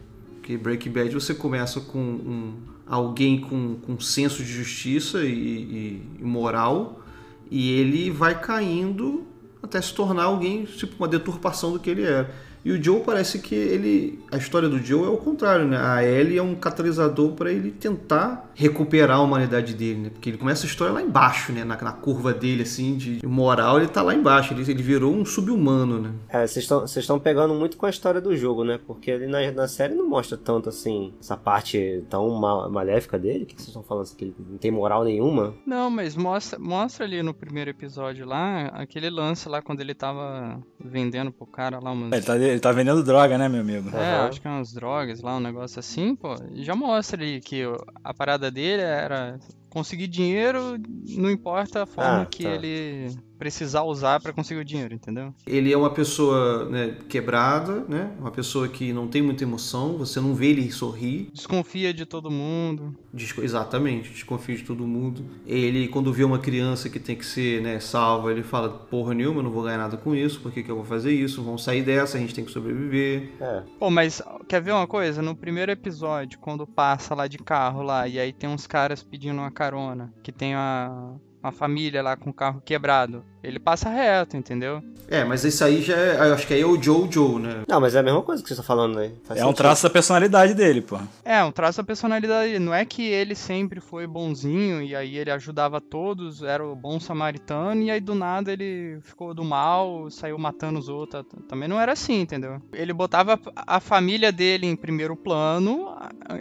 Porque 0.46 0.60
Breaking 0.60 0.92
Bad 0.92 1.12
você 1.12 1.34
começa 1.34 1.82
com 1.82 1.98
um, 2.00 2.54
alguém 2.86 3.42
com, 3.42 3.78
com 3.78 4.00
senso 4.00 4.44
de 4.44 4.54
justiça 4.54 5.24
e, 5.26 5.32
e- 5.34 6.02
e 6.20 6.24
moral 6.24 7.02
e 7.50 7.72
ele 7.72 8.12
vai 8.12 8.40
caindo 8.40 9.26
até 9.64 9.82
se 9.82 9.92
tornar 9.92 10.26
alguém, 10.26 10.66
tipo 10.66 10.96
uma 11.00 11.08
deturpação 11.08 11.72
do 11.74 11.80
que 11.80 11.90
ele 11.90 12.04
era. 12.04 12.32
E 12.66 12.72
o 12.72 12.84
Joe 12.84 13.00
parece 13.02 13.38
que 13.40 13.54
ele. 13.54 14.20
A 14.32 14.38
história 14.38 14.68
do 14.68 14.80
Joe 14.80 15.06
é 15.06 15.10
o 15.10 15.18
contrário, 15.18 15.66
né? 15.68 15.78
A 15.80 16.04
Ellie 16.04 16.40
é 16.40 16.42
um 16.44 16.56
catalisador 16.56 17.34
para 17.34 17.52
ele 17.52 17.70
tentar 17.72 18.50
recuperar 18.56 19.18
a 19.18 19.22
humanidade 19.22 19.76
dele, 19.76 20.00
né? 20.00 20.10
Porque 20.10 20.32
ele 20.32 20.38
começa 20.40 20.66
a 20.66 20.68
história 20.68 20.92
lá 20.92 21.02
embaixo, 21.02 21.52
né? 21.54 21.64
Na, 21.64 21.80
na 21.80 21.92
curva 21.92 22.34
dele, 22.34 22.64
assim, 22.64 22.98
de 22.98 23.26
moral, 23.26 23.78
ele 23.78 23.88
tá 23.88 24.02
lá 24.02 24.16
embaixo. 24.16 24.54
Ele, 24.54 24.64
ele 24.70 24.82
virou 24.82 25.14
um 25.14 25.24
sub-humano, 25.24 26.00
né? 26.02 26.12
É, 26.28 26.48
vocês 26.48 26.64
estão 26.66 26.80
vocês 26.82 27.04
estão 27.04 27.20
pegando 27.20 27.54
muito 27.54 27.78
com 27.78 27.86
a 27.86 27.90
história 27.90 28.20
do 28.20 28.36
jogo, 28.36 28.64
né? 28.64 28.80
Porque 28.88 29.12
ele 29.12 29.28
na, 29.28 29.52
na 29.52 29.68
série 29.68 29.94
não 29.94 30.10
mostra 30.10 30.36
tanto 30.36 30.68
assim, 30.70 31.14
essa 31.20 31.38
parte 31.38 32.04
tão 32.10 32.30
ma- 32.40 32.68
maléfica 32.68 33.20
dele. 33.20 33.44
O 33.44 33.46
que 33.46 33.54
vocês 33.56 33.68
estão 33.68 33.84
falando 33.84 34.04
assim? 34.04 34.16
Que 34.16 34.24
ele 34.26 34.36
não 34.50 34.58
tem 34.58 34.72
moral 34.72 35.04
nenhuma? 35.04 35.54
Não, 35.68 35.92
mas 35.92 36.16
mostra, 36.16 36.58
mostra 36.58 37.06
ali 37.06 37.22
no 37.22 37.34
primeiro 37.34 37.70
episódio 37.70 38.26
lá, 38.26 38.68
aquele 38.74 39.10
lance 39.12 39.48
lá 39.48 39.62
quando 39.62 39.82
ele 39.82 39.94
tava 39.94 40.60
vendendo 40.84 41.32
pro 41.32 41.46
cara 41.46 41.80
lá 41.80 41.92
umas... 41.92 42.12
Ele 42.12 42.22
tá, 42.26 42.38
ele 42.38 42.55
tá 42.60 42.72
vendendo 42.72 43.04
droga, 43.04 43.38
né, 43.38 43.48
meu 43.50 43.62
amigo? 43.62 43.90
É, 43.96 44.02
Aham. 44.02 44.28
acho 44.30 44.42
que 44.42 44.48
é 44.48 44.52
umas 44.52 44.72
drogas 44.74 45.22
lá, 45.22 45.38
um 45.38 45.40
negócio 45.40 45.80
assim, 45.80 46.16
pô. 46.16 46.36
e 46.54 46.64
Já 46.64 46.76
mostra 46.76 47.22
ali 47.22 47.40
que 47.42 47.64
a 48.04 48.14
parada 48.14 48.50
dele 48.52 48.82
era 48.82 49.40
conseguir 49.70 50.08
dinheiro, 50.08 50.78
não 51.10 51.30
importa 51.30 51.84
a 51.84 51.86
forma 51.86 52.22
Ah, 52.22 52.26
que 52.26 52.44
tá. 52.44 52.50
ele 52.50 53.16
precisar 53.38 53.84
usar 53.84 54.20
pra 54.20 54.34
conseguir 54.34 54.60
o 54.62 54.66
dinheiro, 54.66 54.94
entendeu? 54.94 55.34
Ele 55.46 55.72
é 55.72 55.78
uma 55.78 55.90
pessoa 55.90 56.66
né, 56.70 56.98
quebrada, 57.10 57.86
né? 57.88 58.12
Uma 58.20 58.32
pessoa 58.32 58.68
que 58.68 58.92
não 58.94 59.08
tem 59.08 59.22
muita 59.22 59.44
emoção, 59.44 59.98
você 59.98 60.20
não 60.20 60.34
vê 60.34 60.48
ele 60.48 60.72
sorrir. 60.72 61.30
Desconfia 61.34 61.94
de 61.94 62.06
todo 62.06 62.30
mundo. 62.32 62.96
Desco- 63.14 63.42
Exatamente, 63.44 64.10
desconfia 64.10 64.56
de 64.56 64.64
todo 64.64 64.86
mundo. 64.88 65.26
Ele, 65.46 65.88
quando 65.88 66.12
vê 66.14 66.24
uma 66.24 66.40
criança 66.40 66.90
que 66.90 67.00
tem 67.00 67.16
que 67.16 67.26
ser 67.26 67.62
né, 67.62 67.80
salva, 67.80 68.32
ele 68.32 68.44
fala: 68.44 68.70
Porra 68.70 69.14
nenhuma, 69.14 69.40
eu 69.40 69.44
não 69.44 69.52
vou 69.52 69.64
ganhar 69.64 69.78
nada 69.78 69.98
com 69.98 70.16
isso, 70.16 70.40
por 70.42 70.52
que, 70.52 70.64
que 70.64 70.70
eu 70.72 70.76
vou 70.76 70.86
fazer 70.86 71.12
isso? 71.14 71.44
Vamos 71.44 71.64
sair 71.64 71.82
dessa, 71.84 72.18
a 72.18 72.20
gente 72.20 72.34
tem 72.34 72.44
que 72.46 72.52
sobreviver. 72.52 73.32
É. 73.40 73.64
Pô, 73.80 73.90
mas 73.90 74.22
quer 74.48 74.62
ver 74.62 74.72
uma 74.72 74.88
coisa? 74.88 75.22
No 75.22 75.36
primeiro 75.36 75.72
episódio, 75.72 76.40
quando 76.40 76.66
passa 76.68 77.14
lá 77.16 77.28
de 77.28 77.38
carro 77.38 77.82
lá, 77.82 78.08
e 78.08 78.20
aí 78.20 78.34
tem 78.34 78.50
uns 78.50 78.68
caras 78.68 79.04
pedindo 79.04 79.38
uma 79.40 79.52
carona, 79.52 80.14
que 80.24 80.32
tem 80.32 80.54
a, 80.56 81.14
uma 81.46 81.52
família 81.52 82.02
lá 82.02 82.18
com 82.18 82.32
o 82.32 82.34
carro 82.34 82.60
quebrado, 82.62 83.24
ele 83.46 83.60
passa 83.60 83.90
reto, 83.90 84.36
entendeu? 84.38 84.82
É, 85.08 85.24
mas 85.24 85.44
isso 85.44 85.64
aí 85.64 85.84
já 85.84 85.96
é. 85.96 86.16
eu 86.30 86.34
Acho 86.34 86.48
que 86.48 86.54
aí 86.56 86.62
é 86.62 86.66
o 86.66 86.82
Joe 86.82 87.08
Joe, 87.12 87.40
né? 87.40 87.62
Não, 87.68 87.80
mas 87.80 87.94
é 87.96 88.00
a 88.00 88.04
mesma 88.04 88.24
coisa 88.24 88.42
que 88.42 88.50
você 88.50 88.56
tá 88.56 88.64
falando 88.64 88.98
aí. 88.98 89.14
Faz 89.24 89.40
É 89.40 89.44
um 89.44 89.48
sentido. 89.50 89.58
traço 89.58 89.84
da 89.84 89.90
personalidade 89.92 90.54
dele, 90.56 90.82
pô. 90.82 90.98
É, 91.24 91.44
um 91.44 91.52
traço 91.52 91.78
da 91.78 91.84
personalidade. 91.84 92.54
dele. 92.54 92.60
Não 92.66 92.74
é 92.74 92.84
que 92.86 93.04
ele 93.04 93.36
sempre 93.36 93.80
foi 93.80 94.08
bonzinho 94.08 94.82
e 94.82 94.96
aí 94.96 95.16
ele 95.18 95.30
ajudava 95.30 95.80
todos, 95.80 96.42
era 96.42 96.66
o 96.66 96.76
bom 96.76 97.00
samaritano, 97.00 97.84
e 97.84 97.92
aí 97.92 98.00
do 98.02 98.16
nada 98.16 98.52
ele 98.52 98.98
ficou 99.02 99.34
do 99.34 99.44
mal, 99.44 100.10
saiu 100.10 100.38
matando 100.40 100.80
os 100.80 100.90
outros. 100.90 101.24
Também 101.48 101.70
não 101.70 101.80
era 101.80 101.92
assim, 101.92 102.22
entendeu? 102.22 102.60
Ele 102.74 102.92
botava 102.92 103.40
a 103.56 103.80
família 103.80 104.32
dele 104.32 104.66
em 104.66 104.76
primeiro 104.76 105.16
plano 105.16 105.96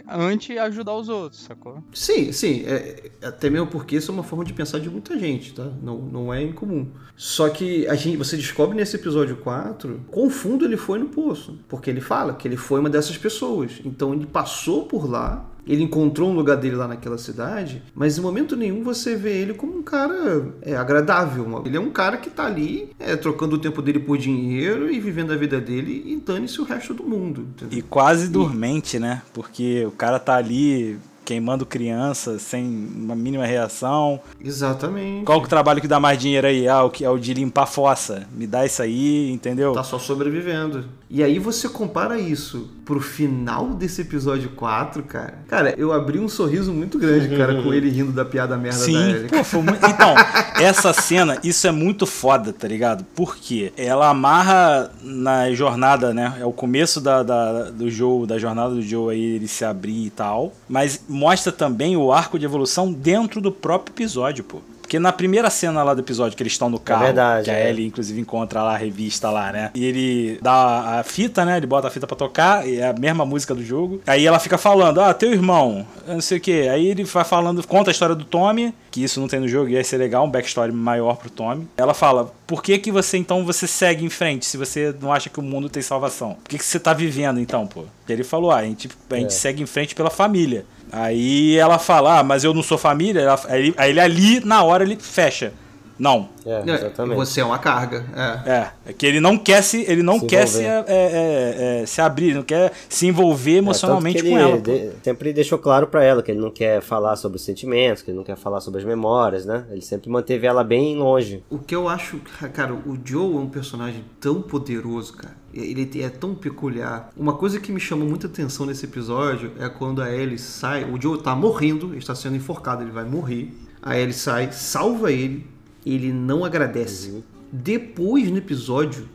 antes 0.09 0.47
de 0.47 0.57
ajudar 0.59 0.95
os 0.95 1.07
outros, 1.07 1.43
sacou? 1.43 1.83
Sim, 1.93 2.31
sim. 2.31 2.63
É, 2.65 3.11
até 3.23 3.47
mesmo 3.49 3.67
porque 3.67 3.97
isso 3.97 4.09
é 4.09 4.13
uma 4.13 4.23
forma 4.23 4.43
de 4.43 4.53
pensar 4.53 4.79
de 4.79 4.89
muita 4.89 5.17
gente, 5.19 5.53
tá? 5.53 5.65
Não, 5.83 5.97
não 5.99 6.33
é 6.33 6.41
incomum. 6.41 6.89
Só 7.15 7.49
que 7.49 7.87
a 7.87 7.95
gente, 7.95 8.17
você 8.17 8.35
descobre 8.35 8.75
nesse 8.75 8.95
episódio 8.95 9.37
4 9.37 10.01
quão 10.11 10.29
fundo 10.29 10.65
ele 10.65 10.77
foi 10.77 10.99
no 10.99 11.07
poço. 11.07 11.57
Porque 11.67 11.89
ele 11.89 12.01
fala 12.01 12.33
que 12.33 12.47
ele 12.47 12.57
foi 12.57 12.79
uma 12.79 12.89
dessas 12.89 13.17
pessoas. 13.17 13.81
Então 13.83 14.13
ele 14.13 14.25
passou 14.25 14.85
por 14.85 15.09
lá, 15.09 15.49
ele 15.67 15.83
encontrou 15.83 16.29
um 16.29 16.35
lugar 16.35 16.57
dele 16.57 16.75
lá 16.75 16.87
naquela 16.87 17.17
cidade, 17.17 17.81
mas 17.93 18.17
em 18.17 18.21
momento 18.21 18.55
nenhum 18.55 18.83
você 18.83 19.15
vê 19.15 19.41
ele 19.41 19.53
como 19.53 19.77
um 19.77 19.83
cara 19.83 20.53
é, 20.61 20.75
agradável. 20.75 21.63
Ele 21.65 21.77
é 21.77 21.79
um 21.79 21.89
cara 21.89 22.17
que 22.17 22.29
tá 22.29 22.45
ali 22.45 22.89
é, 22.99 23.15
trocando 23.15 23.55
o 23.55 23.59
tempo 23.59 23.81
dele 23.81 23.99
por 23.99 24.17
dinheiro 24.17 24.91
e 24.91 24.99
vivendo 24.99 25.31
a 25.31 25.35
vida 25.35 25.59
dele 25.59 26.03
e 26.05 26.17
dane-se 26.17 26.61
o 26.61 26.63
resto 26.63 26.93
do 26.93 27.03
mundo. 27.03 27.41
entendeu? 27.41 27.79
E 27.79 27.81
quase 27.81 28.27
dormente, 28.27 28.99
né? 28.99 29.21
Porque 29.33 29.85
o 29.85 29.91
cara 29.91 30.19
tá 30.19 30.35
ali 30.35 30.97
queimando 31.25 31.65
criança 31.65 32.37
sem 32.37 32.63
uma 32.63 33.15
mínima 33.15 33.45
reação. 33.45 34.19
Exatamente. 34.39 35.25
Qual 35.25 35.39
que 35.39 35.45
é 35.45 35.47
o 35.47 35.49
trabalho 35.49 35.81
que 35.81 35.87
dá 35.87 35.99
mais 35.99 36.19
dinheiro 36.19 36.47
aí? 36.47 36.67
Ah, 36.67 36.83
o 36.83 36.89
que 36.89 37.03
é 37.03 37.09
o 37.09 37.17
de 37.17 37.33
limpar 37.33 37.65
fossa. 37.65 38.27
Me 38.31 38.45
dá 38.45 38.65
isso 38.65 38.81
aí, 38.81 39.31
entendeu? 39.31 39.73
Tá 39.73 39.83
só 39.83 39.97
sobrevivendo. 39.97 40.85
E 41.09 41.23
aí 41.23 41.39
você 41.39 41.67
compara 41.67 42.19
isso 42.19 42.69
pro 42.85 43.01
final 43.01 43.69
desse 43.73 44.01
episódio 44.01 44.51
4, 44.51 45.01
cara. 45.03 45.39
Cara, 45.47 45.73
eu 45.75 45.91
abri 45.91 46.19
um 46.19 46.29
sorriso 46.29 46.71
muito 46.71 46.99
grande, 46.99 47.35
cara, 47.35 47.61
com 47.63 47.73
ele 47.73 47.89
rindo 47.89 48.11
da 48.11 48.23
piada 48.23 48.55
merda 48.55 48.77
da 48.77 48.85
Sim, 48.85 49.09
Ellie. 49.11 49.27
pô, 49.27 49.43
foi 49.43 49.61
muito... 49.63 49.83
Então, 49.83 50.13
essa 50.61 50.93
cena, 50.93 51.39
isso 51.43 51.65
é 51.65 51.71
muito 51.71 52.05
foda, 52.05 52.53
tá 52.53 52.67
ligado? 52.67 53.03
Porque 53.15 53.73
ela 53.75 54.09
amarra 54.09 54.91
na 55.01 55.51
jornada, 55.51 56.13
né? 56.13 56.35
É 56.39 56.45
o 56.45 56.51
começo 56.51 57.01
da, 57.01 57.23
da- 57.23 57.71
do 57.71 57.89
jogo, 57.89 58.27
da 58.27 58.37
jornada 58.37 58.75
do 58.75 58.81
Joe 58.83 59.15
aí, 59.15 59.21
ele 59.35 59.47
se 59.47 59.65
abrir 59.65 60.05
e 60.05 60.09
tal. 60.11 60.53
Mas 60.69 61.01
mostra 61.09 61.51
também 61.51 61.97
o 61.97 62.13
arco 62.13 62.37
de 62.37 62.45
evolução 62.45 62.93
dentro 62.93 63.41
do 63.41 63.51
próprio 63.51 63.93
episódio, 63.93 64.43
pô. 64.43 64.59
Porque 64.85 64.99
na 64.99 65.11
primeira 65.11 65.49
cena 65.49 65.81
lá 65.81 65.95
do 65.95 66.01
episódio, 66.01 66.37
que 66.37 66.43
eles 66.43 66.53
estão 66.53 66.69
no 66.69 66.79
carro, 66.79 67.05
verdade, 67.05 67.45
que 67.45 67.49
a 67.49 67.55
é. 67.55 67.69
Ellie 67.71 67.87
inclusive 67.87 68.21
encontra 68.21 68.61
lá 68.61 68.75
a 68.75 68.77
revista 68.77 69.31
lá, 69.31 69.51
né? 69.51 69.71
E 69.73 69.83
ele 69.83 70.39
dá 70.39 70.99
a 70.99 71.03
fita, 71.03 71.43
né? 71.43 71.57
Ele 71.57 71.65
bota 71.65 71.87
a 71.87 71.91
fita 71.91 72.05
pra 72.05 72.15
tocar, 72.15 72.67
e 72.67 72.79
é 72.79 72.89
a 72.89 72.93
mesma 72.93 73.25
música 73.25 73.55
do 73.55 73.65
jogo. 73.65 73.99
Aí 74.05 74.27
ela 74.27 74.37
fica 74.37 74.59
falando, 74.59 75.01
ah, 75.01 75.11
teu 75.11 75.33
irmão, 75.33 75.87
não 76.07 76.21
sei 76.21 76.37
o 76.37 76.41
que. 76.41 76.69
Aí 76.69 76.85
ele 76.87 77.03
vai 77.03 77.23
falando, 77.23 77.65
conta 77.65 77.89
a 77.89 77.93
história 77.93 78.13
do 78.13 78.23
Tommy, 78.23 78.75
que 78.91 79.03
isso 79.03 79.19
não 79.19 79.27
tem 79.27 79.39
no 79.39 79.47
jogo, 79.47 79.69
e 79.69 79.73
ia 79.73 79.83
ser 79.83 79.97
legal, 79.97 80.23
um 80.23 80.29
backstory 80.29 80.71
maior 80.71 81.17
pro 81.17 81.31
Tommy. 81.31 81.67
Ela 81.75 81.95
fala, 81.95 82.31
por 82.45 82.61
que 82.61 82.77
que 82.77 82.91
você 82.91 83.17
então 83.17 83.43
você 83.43 83.65
segue 83.65 84.05
em 84.05 84.09
frente, 84.09 84.45
se 84.45 84.55
você 84.55 84.93
não 85.01 85.11
acha 85.11 85.31
que 85.31 85.39
o 85.39 85.43
mundo 85.43 85.67
tem 85.67 85.81
salvação? 85.81 86.35
Por 86.35 86.49
que 86.49 86.59
que 86.59 86.65
você 86.65 86.79
tá 86.79 86.93
vivendo 86.93 87.39
então, 87.39 87.65
pô? 87.65 87.85
Ele 88.07 88.23
falou, 88.23 88.51
ah, 88.51 88.57
a 88.57 88.63
gente, 88.63 88.89
a 89.09 89.15
gente 89.15 89.27
É. 89.27 89.29
segue 89.29 89.63
em 89.63 89.65
frente 89.65 89.95
pela 89.95 90.09
família. 90.09 90.65
Aí 90.91 91.55
ela 91.57 91.79
fala, 91.79 92.19
ah, 92.19 92.23
mas 92.23 92.43
eu 92.43 92.53
não 92.53 92.61
sou 92.63 92.77
família. 92.77 93.21
Ela- 93.21 93.41
aí, 93.47 93.61
ele- 93.67 93.73
aí 93.77 93.89
ele 93.89 93.99
ali, 93.99 94.39
na 94.45 94.63
hora, 94.63 94.83
ele 94.83 94.95
fecha. 94.95 95.51
Não, 95.97 96.27
É, 96.45 96.61
É, 96.69 96.73
exatamente. 96.75 97.15
Você 97.17 97.39
é 97.39 97.45
uma 97.45 97.57
carga. 97.57 98.05
É. 98.45 98.49
é, 98.51 98.71
é 98.87 98.93
que 98.93 99.05
ele 99.05 99.19
não 99.21 99.35
quer 99.37 99.63
se, 99.63 99.83
ele 99.87 100.03
não 100.03 100.19
Se 100.19 100.25
quer 100.27 100.45
se, 100.47 100.61
é, 100.61 100.83
é, 100.87 101.79
é, 101.81 101.85
se 101.85 102.01
abrir, 102.01 102.35
não 102.35 102.43
quer 102.43 102.71
se 102.89 103.07
envolver 103.07 103.55
emocionalmente 103.57 104.21
com 104.21 104.27
ele 104.27 104.37
ela. 104.51 104.57
de- 104.59 104.91
sempre 105.01 105.31
deixou 105.33 105.57
claro 105.57 105.87
pra 105.87 106.03
ela 106.03 106.21
que 106.21 106.29
ele 106.29 106.39
não 106.41 106.51
quer 106.51 106.81
falar 106.81 107.15
sobre 107.15 107.37
os 107.37 107.43
sentimentos, 107.43 108.03
que 108.03 108.11
ele 108.11 108.17
não 108.17 108.25
quer 108.25 108.35
falar 108.35 108.59
sobre 108.59 108.81
as 108.81 108.85
memórias, 108.85 109.45
né? 109.45 109.63
Ele 109.71 109.81
sempre 109.81 110.09
manteve 110.09 110.45
ela 110.45 110.63
bem 110.65 110.97
longe. 110.97 111.41
O 111.49 111.57
que 111.57 111.73
eu 111.73 111.87
acho, 111.87 112.19
cara, 112.53 112.73
o 112.73 112.97
Joe 113.03 113.33
é 113.33 113.39
um 113.39 113.49
personagem 113.49 114.03
tão 114.19 114.41
poderoso, 114.41 115.13
cara. 115.13 115.33
Ele 115.55 115.89
é 116.01 116.09
tão 116.09 116.35
peculiar. 116.35 117.09
Uma 117.15 117.33
coisa 117.33 117.59
que 117.59 117.71
me 117.71 117.79
chamou 117.79 118.07
muita 118.07 118.27
atenção 118.27 118.65
nesse 118.65 118.85
episódio 118.85 119.53
é 119.57 119.69
quando 119.69 120.01
a 120.01 120.13
Ellie 120.13 120.37
sai. 120.37 120.83
O 120.83 121.01
Joe 121.01 121.21
tá 121.21 121.33
morrendo, 121.33 121.87
ele 121.87 121.99
está 121.99 122.13
sendo 122.13 122.35
enforcado, 122.35 122.83
ele 122.83 122.91
vai 122.91 123.05
morrer. 123.05 123.53
A 123.81 123.97
Ellie 123.97 124.13
sai, 124.13 124.51
salva 124.51 125.11
ele, 125.11 125.45
ele 125.85 126.11
não 126.11 126.43
agradece. 126.43 127.23
Depois 127.51 128.29
no 128.29 128.37
episódio, 128.37 129.07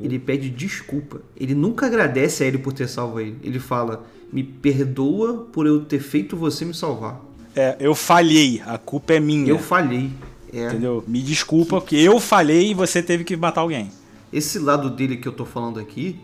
ele 0.00 0.18
pede 0.18 0.48
desculpa. 0.48 1.20
Ele 1.36 1.54
nunca 1.54 1.86
agradece 1.86 2.44
a 2.44 2.46
Ellie 2.46 2.60
por 2.60 2.72
ter 2.72 2.88
salvo 2.88 3.18
ele. 3.18 3.36
Ele 3.42 3.58
fala: 3.58 4.06
Me 4.32 4.44
perdoa 4.44 5.48
por 5.52 5.66
eu 5.66 5.84
ter 5.84 5.98
feito 5.98 6.36
você 6.36 6.64
me 6.64 6.72
salvar. 6.74 7.20
É, 7.56 7.76
eu 7.80 7.94
falhei, 7.94 8.62
a 8.64 8.78
culpa 8.78 9.14
é 9.14 9.20
minha. 9.20 9.48
Eu 9.48 9.58
falhei. 9.58 10.10
É. 10.52 10.66
Entendeu? 10.68 11.02
Me 11.06 11.20
desculpa, 11.20 11.80
porque 11.80 11.96
eu 11.96 12.20
falhei 12.20 12.70
e 12.70 12.74
você 12.74 13.02
teve 13.02 13.24
que 13.24 13.36
matar 13.36 13.62
alguém. 13.62 13.90
Esse 14.34 14.58
lado 14.58 14.90
dele 14.90 15.16
que 15.16 15.28
eu 15.28 15.32
tô 15.32 15.44
falando 15.44 15.78
aqui, 15.78 16.18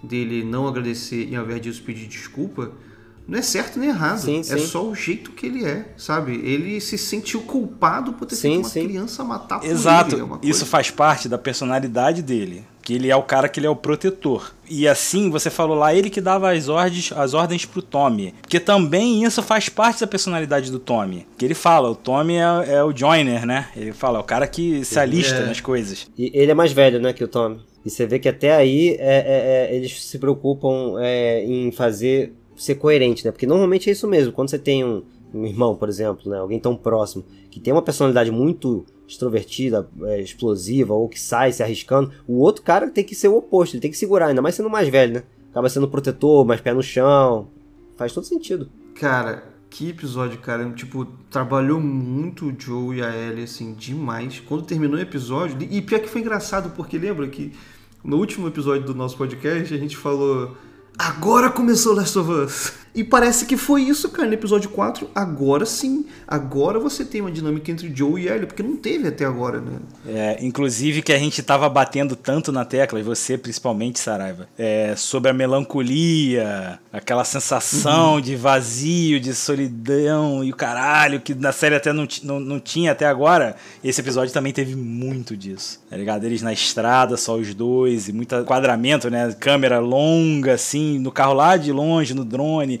dele 0.00 0.44
não 0.44 0.68
agradecer 0.68 1.28
e 1.28 1.34
ao 1.34 1.44
invés 1.44 1.60
disso 1.60 1.82
pedir 1.82 2.06
desculpa, 2.06 2.70
não 3.26 3.36
é 3.36 3.42
certo 3.42 3.80
nem 3.80 3.88
errado. 3.88 4.20
Sim, 4.20 4.38
é 4.38 4.42
sim. 4.44 4.58
só 4.58 4.88
o 4.88 4.94
jeito 4.94 5.32
que 5.32 5.46
ele 5.46 5.64
é, 5.64 5.92
sabe? 5.96 6.32
Ele 6.32 6.80
se 6.80 6.96
sentiu 6.96 7.42
culpado 7.42 8.12
por 8.12 8.24
ter 8.24 8.36
Sim, 8.36 8.62
feito 8.62 8.78
uma 8.78 8.88
criança 8.88 9.24
matar 9.24 9.58
por 9.58 9.68
Exato. 9.68 10.14
ele. 10.14 10.22
É. 10.22 10.48
Isso 10.48 10.64
faz 10.64 10.92
parte 10.92 11.28
da 11.28 11.36
personalidade 11.36 12.22
dele. 12.22 12.64
Que 12.86 12.94
ele 12.94 13.10
é 13.10 13.16
o 13.16 13.22
cara 13.24 13.48
que 13.48 13.58
ele 13.58 13.66
é 13.66 13.70
o 13.70 13.74
protetor. 13.74 14.52
E 14.70 14.86
assim, 14.86 15.28
você 15.28 15.50
falou 15.50 15.76
lá, 15.76 15.92
ele 15.92 16.08
que 16.08 16.20
dava 16.20 16.52
as 16.52 16.68
ordens, 16.68 17.10
as 17.10 17.34
ordens 17.34 17.64
pro 17.64 17.82
Tommy. 17.82 18.32
Porque 18.40 18.60
também 18.60 19.24
isso 19.24 19.42
faz 19.42 19.68
parte 19.68 20.02
da 20.02 20.06
personalidade 20.06 20.70
do 20.70 20.78
Tommy. 20.78 21.26
Que 21.36 21.44
ele 21.44 21.54
fala, 21.54 21.90
o 21.90 21.96
Tommy 21.96 22.36
é, 22.36 22.74
é 22.74 22.84
o 22.84 22.96
joiner, 22.96 23.44
né? 23.44 23.70
Ele 23.74 23.92
fala, 23.92 24.18
é 24.18 24.20
o 24.20 24.24
cara 24.24 24.46
que 24.46 24.84
se 24.84 25.00
alista 25.00 25.34
É. 25.34 25.46
nas 25.46 25.60
coisas. 25.60 26.06
E 26.16 26.30
ele 26.32 26.52
é 26.52 26.54
mais 26.54 26.70
velho, 26.70 27.00
né, 27.00 27.12
que 27.12 27.24
o 27.24 27.28
Tommy. 27.28 27.58
E 27.84 27.90
você 27.90 28.06
vê 28.06 28.20
que 28.20 28.28
até 28.28 28.54
aí 28.54 28.90
é, 29.00 29.16
é, 29.16 29.68
é, 29.72 29.74
eles 29.76 30.04
se 30.04 30.16
preocupam 30.20 30.94
é, 31.00 31.44
em 31.44 31.72
fazer 31.72 32.34
ser 32.56 32.76
coerente, 32.76 33.24
né? 33.24 33.32
Porque 33.32 33.48
normalmente 33.48 33.90
é 33.90 33.92
isso 33.94 34.06
mesmo. 34.06 34.32
Quando 34.32 34.48
você 34.48 34.60
tem 34.60 34.84
um, 34.84 35.02
um 35.34 35.44
irmão, 35.44 35.74
por 35.74 35.88
exemplo, 35.88 36.30
né, 36.30 36.38
alguém 36.38 36.60
tão 36.60 36.76
próximo, 36.76 37.24
que 37.50 37.58
tem 37.58 37.72
uma 37.72 37.82
personalidade 37.82 38.30
muito 38.30 38.86
extrovertida, 39.06 39.88
é, 40.02 40.20
explosiva, 40.20 40.94
ou 40.94 41.08
que 41.08 41.20
sai 41.20 41.52
se 41.52 41.62
arriscando, 41.62 42.12
o 42.26 42.38
outro 42.38 42.62
cara 42.62 42.90
tem 42.90 43.04
que 43.04 43.14
ser 43.14 43.28
o 43.28 43.36
oposto, 43.36 43.74
ele 43.74 43.80
tem 43.80 43.90
que 43.90 43.96
segurar, 43.96 44.26
ainda 44.26 44.42
mais 44.42 44.54
sendo 44.54 44.70
mais 44.70 44.88
velho, 44.88 45.14
né? 45.14 45.22
Acaba 45.50 45.68
sendo 45.68 45.88
protetor, 45.88 46.44
mais 46.44 46.60
pé 46.60 46.74
no 46.74 46.82
chão. 46.82 47.48
Faz 47.96 48.12
todo 48.12 48.24
sentido. 48.24 48.68
Cara, 48.94 49.56
que 49.70 49.88
episódio, 49.88 50.38
cara. 50.38 50.70
Tipo, 50.72 51.06
trabalhou 51.30 51.80
muito 51.80 52.48
o 52.48 52.54
Joe 52.58 52.98
e 52.98 53.02
a 53.02 53.14
Ellie, 53.16 53.44
assim, 53.44 53.72
demais. 53.72 54.40
Quando 54.40 54.64
terminou 54.64 54.98
o 54.98 55.00
episódio. 55.00 55.56
E 55.62 55.80
pior 55.80 56.00
que 56.00 56.08
foi 56.08 56.20
engraçado, 56.20 56.70
porque 56.70 56.98
lembra 56.98 57.26
que 57.28 57.52
no 58.04 58.18
último 58.18 58.48
episódio 58.48 58.84
do 58.84 58.94
nosso 58.94 59.16
podcast 59.16 59.72
a 59.72 59.78
gente 59.78 59.96
falou. 59.96 60.56
Agora 60.98 61.50
começou 61.50 61.94
Last 61.94 62.18
of 62.18 62.30
Us. 62.30 62.72
E 62.96 63.04
parece 63.04 63.44
que 63.44 63.58
foi 63.58 63.82
isso, 63.82 64.08
cara, 64.08 64.26
no 64.26 64.32
episódio 64.32 64.70
4. 64.70 65.10
Agora 65.14 65.66
sim. 65.66 66.06
Agora 66.26 66.80
você 66.80 67.04
tem 67.04 67.20
uma 67.20 67.30
dinâmica 67.30 67.70
entre 67.70 67.94
Joe 67.94 68.22
e 68.22 68.26
Ellie, 68.26 68.46
porque 68.46 68.62
não 68.62 68.74
teve 68.74 69.06
até 69.06 69.26
agora, 69.26 69.60
né? 69.60 69.78
É, 70.08 70.38
inclusive 70.40 71.02
que 71.02 71.12
a 71.12 71.18
gente 71.18 71.42
tava 71.42 71.68
batendo 71.68 72.16
tanto 72.16 72.50
na 72.50 72.64
tecla, 72.64 72.98
e 72.98 73.02
você 73.02 73.36
principalmente, 73.36 73.98
Saraiva, 73.98 74.48
é, 74.58 74.94
sobre 74.96 75.30
a 75.30 75.34
melancolia, 75.34 76.80
aquela 76.90 77.22
sensação 77.22 78.18
de 78.18 78.34
vazio, 78.34 79.20
de 79.20 79.34
solidão 79.34 80.42
e 80.42 80.50
o 80.50 80.56
caralho, 80.56 81.20
que 81.20 81.34
na 81.34 81.52
série 81.52 81.74
até 81.74 81.92
não, 81.92 82.08
não, 82.22 82.40
não 82.40 82.58
tinha 82.58 82.92
até 82.92 83.04
agora. 83.04 83.56
Esse 83.84 84.00
episódio 84.00 84.32
também 84.32 84.54
teve 84.54 84.74
muito 84.74 85.36
disso, 85.36 85.82
tá 85.90 85.98
ligado? 85.98 86.24
Eles 86.24 86.40
na 86.40 86.52
estrada, 86.52 87.18
só 87.18 87.36
os 87.36 87.52
dois, 87.52 88.08
e 88.08 88.12
muito 88.14 88.34
enquadramento, 88.34 89.10
né? 89.10 89.36
Câmera 89.38 89.80
longa, 89.80 90.54
assim, 90.54 90.98
no 90.98 91.12
carro 91.12 91.34
lá 91.34 91.58
de 91.58 91.70
longe, 91.70 92.14
no 92.14 92.24
drone, 92.24 92.80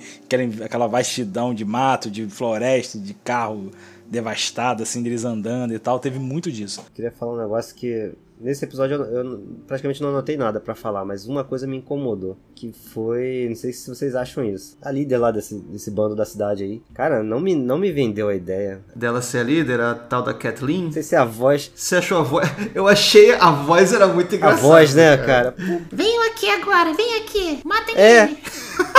aquela, 0.64 0.86
vastidão 0.86 1.54
de 1.54 1.64
mato, 1.64 2.10
de 2.10 2.26
floresta, 2.26 2.98
de 2.98 3.14
carro 3.14 3.70
devastado, 4.08 4.82
assim, 4.82 5.02
deles 5.02 5.24
andando 5.24 5.74
e 5.74 5.78
tal. 5.78 5.98
Teve 5.98 6.18
muito 6.18 6.50
disso. 6.50 6.84
Queria 6.94 7.10
falar 7.10 7.34
um 7.34 7.38
negócio 7.38 7.74
que 7.74 8.12
nesse 8.40 8.64
episódio 8.64 8.96
eu, 8.96 9.04
eu 9.24 9.42
praticamente 9.66 10.02
não 10.02 10.10
anotei 10.10 10.36
nada 10.36 10.60
pra 10.60 10.74
falar, 10.74 11.04
mas 11.04 11.26
uma 11.26 11.44
coisa 11.44 11.66
me 11.66 11.76
incomodou, 11.76 12.36
que 12.54 12.72
foi, 12.72 13.46
não 13.48 13.56
sei 13.56 13.72
se 13.72 13.88
vocês 13.88 14.14
acham 14.14 14.44
isso. 14.44 14.76
A 14.82 14.90
líder 14.90 15.18
lá 15.18 15.30
desse, 15.30 15.54
desse 15.54 15.90
bando 15.90 16.14
da 16.14 16.24
cidade 16.24 16.64
aí, 16.64 16.82
cara, 16.94 17.22
não 17.22 17.40
me, 17.40 17.54
não 17.54 17.78
me 17.78 17.90
vendeu 17.92 18.28
a 18.28 18.34
ideia. 18.34 18.80
Dela 18.94 19.20
ser 19.22 19.38
a 19.38 19.42
líder, 19.44 19.80
a 19.80 19.94
tal 19.94 20.22
da 20.22 20.34
Kathleen. 20.34 20.84
Não 20.84 20.92
sei 20.92 21.02
se 21.02 21.14
é 21.14 21.18
a 21.18 21.24
voz, 21.24 21.70
Você 21.74 21.96
achou 21.96 22.18
a 22.18 22.22
voz? 22.22 22.48
Eu 22.74 22.86
achei 22.88 23.32
a 23.34 23.50
voz 23.50 23.92
era 23.92 24.06
muito 24.06 24.32
a 24.34 24.36
engraçada. 24.38 24.62
voz, 24.62 24.94
né, 24.94 25.16
cara? 25.18 25.54
Venham 25.92 26.26
aqui 26.30 26.48
agora, 26.50 26.92
vem 26.94 27.16
aqui. 27.20 27.60
Matem 27.64 27.94
É. 27.96 28.24
ele. 28.24 28.38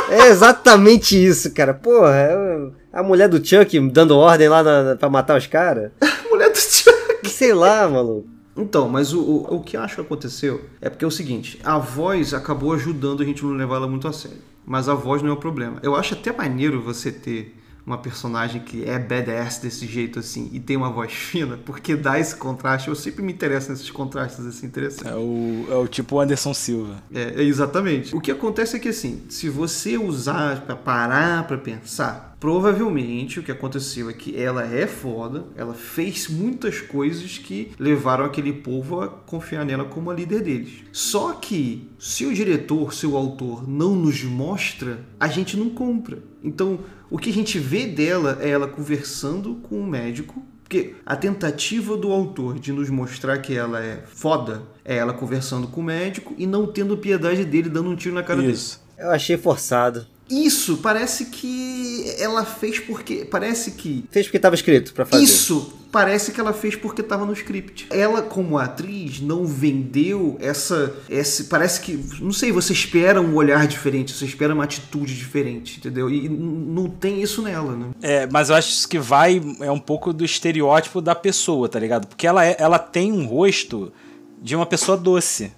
É 0.10 0.28
exatamente 0.30 1.22
isso, 1.22 1.54
cara. 1.54 1.74
Porra, 1.74 2.16
é 2.16 2.72
a 2.94 3.04
mulher 3.04 3.28
do 3.30 3.46
Chuck 3.46 3.80
dando 3.92 4.18
ordem 4.18 4.48
lá 4.50 4.64
na, 4.64 4.96
pra 4.96 5.10
matar 5.10 5.38
os 5.38 5.46
caras. 5.48 5.92
Mulher 6.32 6.50
do 6.52 6.58
Chuck. 6.58 7.30
Sei 7.30 7.54
lá, 7.54 7.88
maluco. 7.88 8.28
Então, 8.58 8.90
mas 8.90 9.14
o, 9.14 9.22
o, 9.22 9.56
o 9.58 9.62
que 9.62 9.78
acho 9.78 9.96
que 9.96 10.02
aconteceu 10.02 10.66
é 10.82 10.90
porque 10.90 11.06
é 11.06 11.08
o 11.08 11.12
seguinte, 11.12 11.60
a 11.64 11.78
voz 11.78 12.34
acabou 12.34 12.74
ajudando 12.74 13.22
a 13.22 13.26
gente 13.26 13.44
não 13.44 13.52
levar 13.52 13.76
ela 13.76 13.88
muito 13.88 14.08
a 14.08 14.14
sério. 14.14 14.40
Mas 14.66 14.90
a 14.90 14.94
voz 14.96 15.22
não 15.22 15.30
é 15.30 15.34
o 15.34 15.38
problema. 15.38 15.80
Eu 15.82 15.96
acho 15.96 16.14
até 16.14 16.36
maneiro 16.36 16.82
você 16.82 17.12
ter 17.12 17.56
uma 17.88 17.98
personagem 17.98 18.62
que 18.62 18.84
é 18.84 19.00
badass 19.00 19.60
desse 19.60 19.88
jeito 19.88 20.20
assim 20.20 20.50
e 20.52 20.60
tem 20.60 20.76
uma 20.76 20.92
voz 20.92 21.14
fina, 21.14 21.58
porque 21.66 21.96
dá 21.96 22.20
esse 22.20 22.36
contraste. 22.36 22.90
Eu 22.90 22.96
sempre 22.96 23.24
me 23.24 23.32
interesso 23.32 23.72
nesses 23.72 23.90
contrastes 23.90 24.46
assim 24.46 24.68
interessantes. 24.68 25.10
É 25.10 25.16
o, 25.16 25.66
é 25.72 25.76
o 25.76 25.88
tipo 25.88 26.20
Anderson 26.20 26.54
Silva. 26.54 27.02
É, 27.14 27.42
é 27.42 27.44
exatamente. 27.44 28.14
O 28.14 28.20
que 28.20 28.30
acontece 28.30 28.76
é 28.76 28.80
que 28.80 28.90
assim, 28.90 29.24
se 29.30 29.48
você 29.48 29.98
usar 29.98 30.66
pra 30.66 30.76
parar 30.76 31.48
pra 31.48 31.58
pensar, 31.58 32.36
provavelmente 32.42 33.40
o 33.40 33.44
que 33.44 33.54
aconteceu 33.54 34.10
é 34.10 34.14
que 34.14 34.36
ela 34.38 34.66
é 34.66 34.86
foda, 34.86 35.46
ela 35.56 35.74
fez 35.74 36.28
muitas 36.28 36.82
coisas 36.82 37.38
que 37.38 37.72
levaram 37.80 38.26
aquele 38.26 38.52
povo 38.52 39.00
a 39.00 39.08
confiar 39.08 39.66
nela 39.66 39.86
como 39.86 40.12
a 40.12 40.14
líder 40.14 40.42
deles. 40.42 40.84
Só 40.92 41.32
que 41.34 41.90
se 41.98 42.26
o 42.26 42.34
diretor, 42.34 42.94
se 42.94 43.08
o 43.08 43.16
autor 43.16 43.68
não 43.68 43.96
nos 43.96 44.24
mostra, 44.24 45.06
a 45.18 45.30
gente 45.30 45.56
não 45.56 45.70
compra. 45.70 46.20
Então, 46.44 46.80
o 47.10 47.18
que 47.18 47.30
a 47.30 47.34
gente 47.34 47.60
vê 47.60 47.86
dela 47.86 48.38
é 48.42 48.50
ela 48.50 48.68
conversando 48.68 49.56
com 49.56 49.80
o 49.80 49.88
médico 49.88 50.46
porque 50.68 50.96
a 51.06 51.16
tentativa 51.16 51.96
do 51.96 52.12
autor 52.12 52.60
de 52.60 52.74
nos 52.74 52.90
mostrar 52.90 53.38
que 53.38 53.56
ela 53.56 53.82
é 53.82 54.04
foda 54.06 54.64
é 54.84 54.98
ela 54.98 55.14
conversando 55.14 55.66
com 55.70 55.80
o 55.80 55.84
médico 55.84 56.36
e 56.38 56.46
não 56.46 56.68
tendo 56.68 56.98
piedade 56.98 57.46
dele 57.46 57.70
dando 57.70 57.90
um 57.90 57.96
tiro 57.96 58.14
na 58.14 58.22
cara 58.22 58.44
Isso. 58.44 58.86
Eu 58.98 59.12
achei 59.12 59.38
forçado. 59.38 60.06
Isso, 60.30 60.78
parece 60.78 61.26
que 61.26 62.14
ela 62.20 62.44
fez 62.46 62.80
porque. 62.80 63.26
Parece 63.26 63.72
que. 63.72 64.04
Fez 64.12 64.26
porque 64.28 64.40
tava 64.40 64.56
escrito 64.56 64.94
pra 64.94 65.06
fazer. 65.06 65.24
Isso, 65.24 65.74
parece 65.92 66.32
que 66.34 66.40
ela 66.40 66.52
fez 66.52 66.76
porque 66.76 67.02
tava 67.02 67.26
no 67.26 67.32
script. 67.34 67.88
Ela, 67.90 68.22
como 68.22 68.58
atriz, 68.58 69.22
não 69.22 69.46
vendeu 69.46 70.38
essa. 70.42 70.94
esse 71.10 71.46
parece 71.46 71.80
que. 71.82 71.94
Não 72.20 72.34
sei, 72.34 72.52
você 72.52 72.74
espera 72.74 73.22
um 73.22 73.36
olhar 73.36 73.66
diferente, 73.68 74.12
você 74.14 74.26
espera 74.26 74.54
uma 74.54 74.66
atitude 74.66 75.16
diferente, 75.16 75.78
entendeu? 75.80 76.10
E 76.10 76.28
não 76.28 76.90
tem 76.90 77.22
isso 77.22 77.42
nela, 77.42 77.76
né? 77.76 77.88
É, 78.02 78.28
mas 78.32 78.50
eu 78.50 78.56
acho 78.56 78.88
que 78.88 79.00
vai 79.00 79.42
é 79.62 79.72
um 79.72 79.80
pouco 79.80 80.12
do 80.12 80.26
estereótipo 80.26 81.00
da 81.02 81.16
pessoa, 81.16 81.70
tá 81.70 81.80
ligado? 81.80 82.06
Porque 82.08 82.28
ela, 82.28 82.46
é- 82.46 82.58
ela 82.60 82.80
tem 82.80 83.12
um 83.14 83.26
rosto 83.26 83.94
de 84.42 84.56
uma 84.56 84.66
pessoa 84.66 84.98
doce, 84.98 85.52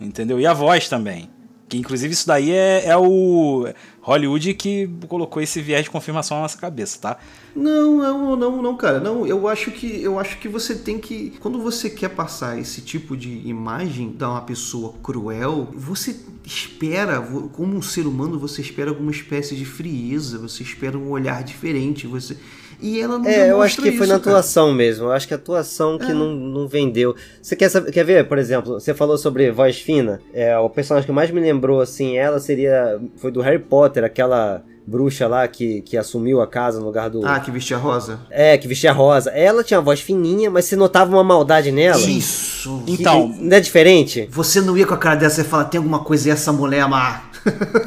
entendeu? 0.00 0.38
E 0.40 0.46
a 0.46 0.52
voz 0.54 0.88
também. 0.88 1.28
Que 1.68 1.76
inclusive 1.76 2.12
isso 2.12 2.26
daí 2.26 2.50
é, 2.50 2.86
é 2.86 2.96
o 2.96 3.68
Hollywood 4.00 4.54
que 4.54 4.88
colocou 5.06 5.42
esse 5.42 5.60
viés 5.60 5.84
de 5.84 5.90
confirmação 5.90 6.38
na 6.38 6.44
nossa 6.44 6.56
cabeça, 6.56 6.98
tá? 6.98 7.18
Não, 7.54 7.98
não, 7.98 8.36
não, 8.36 8.62
não, 8.62 8.76
cara. 8.76 8.98
Não, 9.00 9.26
eu 9.26 9.46
acho 9.46 9.70
que 9.70 10.02
eu 10.02 10.18
acho 10.18 10.38
que 10.38 10.48
você 10.48 10.74
tem 10.74 10.98
que 10.98 11.34
quando 11.40 11.60
você 11.60 11.90
quer 11.90 12.08
passar 12.10 12.58
esse 12.58 12.80
tipo 12.80 13.16
de 13.16 13.46
imagem 13.46 14.12
da 14.12 14.30
uma 14.30 14.40
pessoa 14.40 14.94
cruel, 15.02 15.68
você 15.74 16.16
espera, 16.44 17.20
como 17.52 17.76
um 17.76 17.82
ser 17.82 18.06
humano, 18.06 18.38
você 18.38 18.62
espera 18.62 18.90
alguma 18.90 19.10
espécie 19.10 19.54
de 19.54 19.66
frieza, 19.66 20.38
você 20.38 20.62
espera 20.62 20.96
um 20.96 21.10
olhar 21.10 21.42
diferente, 21.44 22.06
você 22.06 22.36
e 22.80 23.00
ela 23.00 23.18
não 23.18 23.26
É, 23.28 23.50
eu 23.50 23.60
acho 23.62 23.76
que 23.76 23.82
foi 23.92 24.06
isso, 24.06 24.12
na 24.12 24.18
cara. 24.20 24.36
atuação 24.36 24.72
mesmo. 24.72 25.06
Eu 25.06 25.12
acho 25.12 25.26
que 25.26 25.34
a 25.34 25.36
atuação 25.36 25.98
que 25.98 26.12
não, 26.12 26.32
não 26.34 26.68
vendeu. 26.68 27.14
Você 27.42 27.56
quer, 27.56 27.68
saber, 27.68 27.90
quer 27.92 28.04
ver, 28.04 28.26
por 28.28 28.38
exemplo, 28.38 28.74
você 28.80 28.94
falou 28.94 29.18
sobre 29.18 29.50
voz 29.50 29.78
fina. 29.78 30.20
É, 30.32 30.56
o 30.58 30.68
personagem 30.70 31.06
que 31.06 31.12
mais 31.12 31.30
me 31.30 31.40
lembrou, 31.40 31.80
assim, 31.80 32.16
ela 32.16 32.38
seria. 32.38 33.00
Foi 33.16 33.30
do 33.30 33.40
Harry 33.40 33.58
Potter, 33.58 34.04
aquela 34.04 34.62
bruxa 34.86 35.28
lá 35.28 35.46
que, 35.46 35.82
que 35.82 35.98
assumiu 35.98 36.40
a 36.40 36.46
casa 36.46 36.80
no 36.80 36.86
lugar 36.86 37.10
do. 37.10 37.20
Ah, 37.26 37.38
que 37.40 37.50
vestia 37.50 37.76
rosa. 37.76 38.20
É, 38.30 38.56
que 38.56 38.66
vestia 38.66 38.90
rosa. 38.90 39.30
Ela 39.30 39.62
tinha 39.62 39.76
a 39.78 39.82
voz 39.82 40.00
fininha, 40.00 40.50
mas 40.50 40.64
você 40.64 40.76
notava 40.76 41.10
uma 41.14 41.22
maldade 41.24 41.70
nela. 41.70 42.00
Isso. 42.00 42.82
Que- 42.86 42.92
Então, 42.94 43.28
Não 43.38 43.54
é 43.56 43.60
diferente? 43.60 44.26
Você 44.30 44.60
não 44.62 44.76
ia 44.78 44.86
com 44.86 44.94
a 44.94 44.98
cara 44.98 45.16
dessa 45.16 45.42
e 45.42 45.44
falar, 45.44 45.64
tem 45.66 45.76
alguma 45.78 45.98
coisa 45.98 46.28
e 46.28 46.30
essa 46.32 46.52
mulher 46.52 46.80
amar. 46.80 47.27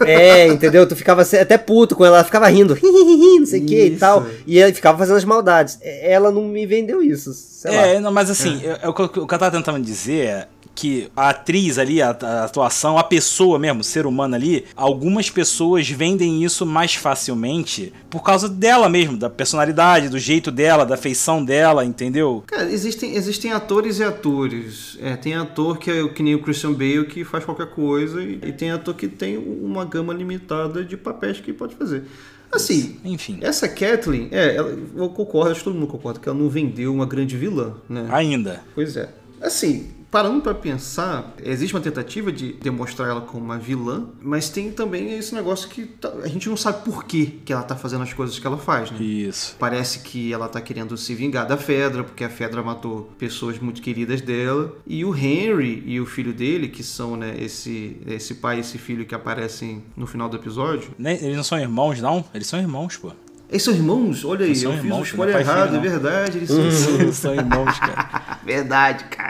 É, 0.05 0.47
entendeu? 0.47 0.87
Tu 0.87 0.95
ficava 0.95 1.21
até 1.21 1.57
puto 1.57 1.95
com 1.95 2.05
ela, 2.05 2.17
ela 2.17 2.23
ficava 2.25 2.47
rindo, 2.47 2.77
não 2.81 3.45
sei 3.45 3.61
o 3.61 3.65
que 3.65 3.85
e 3.85 3.97
tal. 3.97 4.25
E 4.47 4.61
aí 4.61 4.73
ficava 4.73 4.97
fazendo 4.97 5.17
as 5.17 5.25
maldades. 5.25 5.77
É, 5.81 6.11
Ela 6.11 6.31
não 6.31 6.43
me 6.43 6.65
vendeu 6.65 7.01
isso, 7.01 7.33
sei 7.33 7.71
lá. 7.75 7.87
É, 7.87 7.99
não, 7.99 8.11
mas 8.11 8.29
assim, 8.29 8.61
é- 8.65 8.87
o, 8.87 8.93
que, 8.93 9.01
eu- 9.01 9.05
o 9.05 9.09
que 9.27 9.33
eu 9.33 9.39
tava 9.39 9.51
tentando 9.51 9.79
dizer 9.83 10.25
é 10.27 10.47
que 10.73 11.09
a 11.15 11.29
atriz 11.29 11.77
ali, 11.77 12.01
a, 12.01 12.09
a 12.09 12.43
atuação, 12.45 12.97
a 12.97 13.03
pessoa 13.03 13.59
mesmo, 13.59 13.81
o 13.81 13.83
ser 13.83 14.05
humano 14.05 14.35
ali, 14.35 14.65
algumas 14.75 15.29
pessoas 15.29 15.89
vendem 15.89 16.43
isso 16.43 16.65
mais 16.65 16.95
facilmente 16.95 17.93
por 18.09 18.23
causa 18.23 18.47
dela 18.49 18.89
mesmo, 18.89 19.17
da 19.17 19.29
personalidade, 19.29 20.09
do 20.09 20.19
jeito 20.19 20.51
dela, 20.51 20.85
da 20.85 20.97
feição 20.97 21.43
dela, 21.43 21.85
entendeu? 21.85 22.43
Cara, 22.47 22.71
existem, 22.71 23.15
existem 23.15 23.51
atores 23.51 23.99
e 23.99 24.03
atores. 24.03 24.97
É, 25.01 25.15
tem 25.15 25.35
ator 25.35 25.77
que 25.77 25.91
é 25.91 26.07
que 26.07 26.23
nem 26.23 26.35
o 26.35 26.41
Christian 26.41 26.73
Bale 26.73 27.05
que 27.05 27.23
faz 27.23 27.45
qualquer 27.45 27.67
coisa 27.67 28.21
e, 28.21 28.39
e 28.43 28.51
tem 28.51 28.71
ator 28.71 28.93
que 28.95 29.07
tem 29.07 29.37
uma 29.37 29.85
gama 29.85 30.13
limitada 30.13 30.83
de 30.83 30.97
papéis 30.97 31.39
que 31.39 31.53
pode 31.53 31.75
fazer. 31.75 32.03
Assim, 32.51 32.97
Enfim, 33.05 33.39
essa 33.41 33.67
Kathleen, 33.67 34.27
é, 34.29 34.57
ela, 34.57 34.77
eu 34.95 35.09
concordo, 35.09 35.51
acho 35.51 35.61
que 35.61 35.63
todo 35.63 35.73
mundo 35.73 35.87
concorda 35.87 36.19
que 36.19 36.27
ela 36.27 36.37
não 36.37 36.49
vendeu 36.49 36.93
uma 36.93 37.05
grande 37.05 37.37
vilã, 37.37 37.75
né? 37.87 38.07
ainda. 38.11 38.61
Pois 38.75 38.97
é. 38.97 39.09
Assim, 39.41 39.89
parando 40.11 40.41
pra 40.41 40.53
pensar, 40.53 41.33
existe 41.41 41.73
uma 41.73 41.81
tentativa 41.81 42.31
de 42.31 42.53
demonstrar 42.53 43.09
ela 43.09 43.21
como 43.21 43.43
uma 43.45 43.57
vilã, 43.57 44.07
mas 44.21 44.49
tem 44.49 44.69
também 44.71 45.17
esse 45.17 45.33
negócio 45.33 45.69
que 45.69 45.85
tá- 45.85 46.11
a 46.21 46.27
gente 46.27 46.49
não 46.49 46.57
sabe 46.57 46.83
por 46.83 47.05
que, 47.05 47.27
que 47.45 47.53
ela 47.53 47.63
tá 47.63 47.75
fazendo 47.75 48.03
as 48.03 48.11
coisas 48.13 48.37
que 48.37 48.45
ela 48.45 48.57
faz, 48.57 48.91
né? 48.91 48.97
Isso. 49.01 49.55
Parece 49.57 49.99
que 49.99 50.33
ela 50.33 50.49
tá 50.49 50.59
querendo 50.59 50.97
se 50.97 51.15
vingar 51.15 51.47
da 51.47 51.55
Fedra, 51.57 52.03
porque 52.03 52.23
a 52.25 52.29
Fedra 52.29 52.61
matou 52.61 53.09
pessoas 53.17 53.57
muito 53.57 53.81
queridas 53.81 54.19
dela. 54.21 54.75
E 54.85 55.05
o 55.05 55.15
Henry 55.15 55.81
e 55.85 55.99
o 56.01 56.05
filho 56.05 56.33
dele, 56.33 56.67
que 56.67 56.83
são, 56.83 57.15
né, 57.15 57.33
esse, 57.39 57.97
esse 58.05 58.35
pai 58.35 58.57
e 58.57 58.59
esse 58.59 58.77
filho 58.77 59.05
que 59.05 59.15
aparecem 59.15 59.81
no 59.95 60.05
final 60.05 60.27
do 60.27 60.35
episódio. 60.35 60.91
Eles 60.99 61.37
não 61.37 61.43
são 61.43 61.57
irmãos, 61.57 62.01
não? 62.01 62.25
Eles 62.33 62.47
são 62.47 62.59
irmãos, 62.59 62.97
pô. 62.97 63.11
Eles 63.49 63.63
são 63.63 63.73
irmãos? 63.73 64.23
Olha 64.23 64.45
aí, 64.45 64.51
eu 64.51 64.55
fiz 64.55 64.63
irmãos, 64.63 64.99
o 64.99 65.03
spoiler 65.03 65.35
é 65.35 65.39
errado, 65.41 65.69
é 65.69 65.71
não. 65.73 65.81
verdade. 65.81 66.37
Eles 66.37 66.47
são 66.73 66.95
Eles 67.01 67.15
são 67.17 67.35
irmãos, 67.35 67.77
cara. 67.79 68.39
Verdade, 68.45 69.03
cara. 69.05 69.20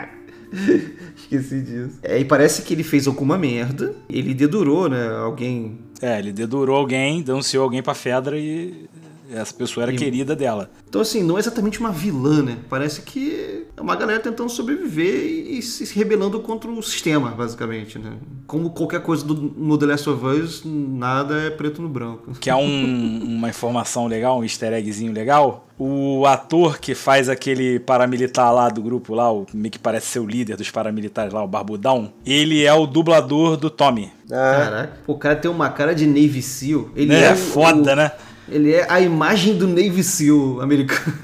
Esqueci 1.16 1.60
disso. 1.62 1.98
É, 2.02 2.18
e 2.18 2.24
parece 2.24 2.62
que 2.62 2.74
ele 2.74 2.82
fez 2.82 3.06
alguma 3.06 3.38
merda. 3.38 3.94
Ele 4.08 4.34
dedurou, 4.34 4.88
né? 4.88 5.08
Alguém. 5.08 5.78
É, 6.00 6.18
ele 6.18 6.32
dedurou 6.32 6.76
alguém, 6.76 7.22
denunciou 7.22 7.64
alguém 7.64 7.82
pra 7.82 7.94
Fedra 7.94 8.38
e 8.38 8.88
essa 9.34 9.52
pessoa 9.54 9.84
era 9.84 9.92
E- 9.92 9.96
querida 9.96 10.34
dela. 10.36 10.70
Então, 10.88 11.00
assim, 11.00 11.22
não 11.22 11.36
é 11.36 11.40
exatamente 11.40 11.80
uma 11.80 11.90
vilã, 11.90 12.42
né? 12.42 12.58
Parece 12.68 13.02
que 13.02 13.64
é 13.76 13.80
uma 13.80 13.96
galera 13.96 14.20
tentando 14.20 14.50
sobreviver 14.50 15.14
e, 15.14 15.62
se 15.62 15.92
rebelando 15.94 16.38
contra 16.40 16.70
o 16.70 16.82
sistema, 16.82 17.30
basicamente, 17.30 17.98
né? 17.98 18.12
Como 18.46 18.70
qualquer 18.70 19.00
coisa 19.02 19.24
do- 19.24 19.34
no 19.56 19.78
The 19.78 19.86
Last 19.86 20.08
of 20.10 20.24
Us, 20.26 20.62
nada 20.64 21.34
é 21.40 21.50
preto 21.50 21.80
no 21.80 21.88
branco. 21.88 22.32
Que 22.40 22.50
é 22.50 22.54
um- 22.54 23.22
uma 23.24 23.48
informação 23.48 24.06
legal, 24.06 24.38
um 24.38 24.42
easter 24.44 24.72
eggzinho 24.72 25.12
legal. 25.12 25.66
O 25.78 26.26
ator 26.26 26.78
que 26.78 26.94
faz 26.94 27.28
aquele 27.28 27.80
paramilitar 27.80 28.54
lá 28.54 28.68
do 28.68 28.80
grupo 28.82 29.14
lá, 29.14 29.32
o 29.32 29.46
meio 29.52 29.70
que 29.72 29.78
parece 29.78 30.06
ser 30.06 30.20
o 30.20 30.26
líder 30.26 30.56
dos 30.56 30.70
paramilitares 30.70 31.32
lá, 31.32 31.42
o 31.42 31.48
Barbudão, 31.48 32.12
ele 32.24 32.62
é 32.64 32.72
o 32.72 32.86
dublador 32.86 33.56
do 33.56 33.68
Tommy. 33.68 34.10
Ah, 34.30 34.60
Caraca, 34.64 34.92
o 35.06 35.16
cara 35.18 35.36
tem 35.36 35.50
uma 35.50 35.68
cara 35.70 35.94
de 35.94 36.06
Navy 36.06 36.40
SEAL. 36.40 36.88
Ele 36.94 37.12
É, 37.12 37.24
é, 37.30 37.34
foda, 37.34 37.92
o- 37.92 37.96
né? 37.96 38.12
Ele 38.48 38.72
é 38.72 38.86
a 38.90 39.00
imagem 39.00 39.56
do 39.56 39.68
Navy 39.68 40.02
SEAL 40.02 40.60
americano. 40.60 41.16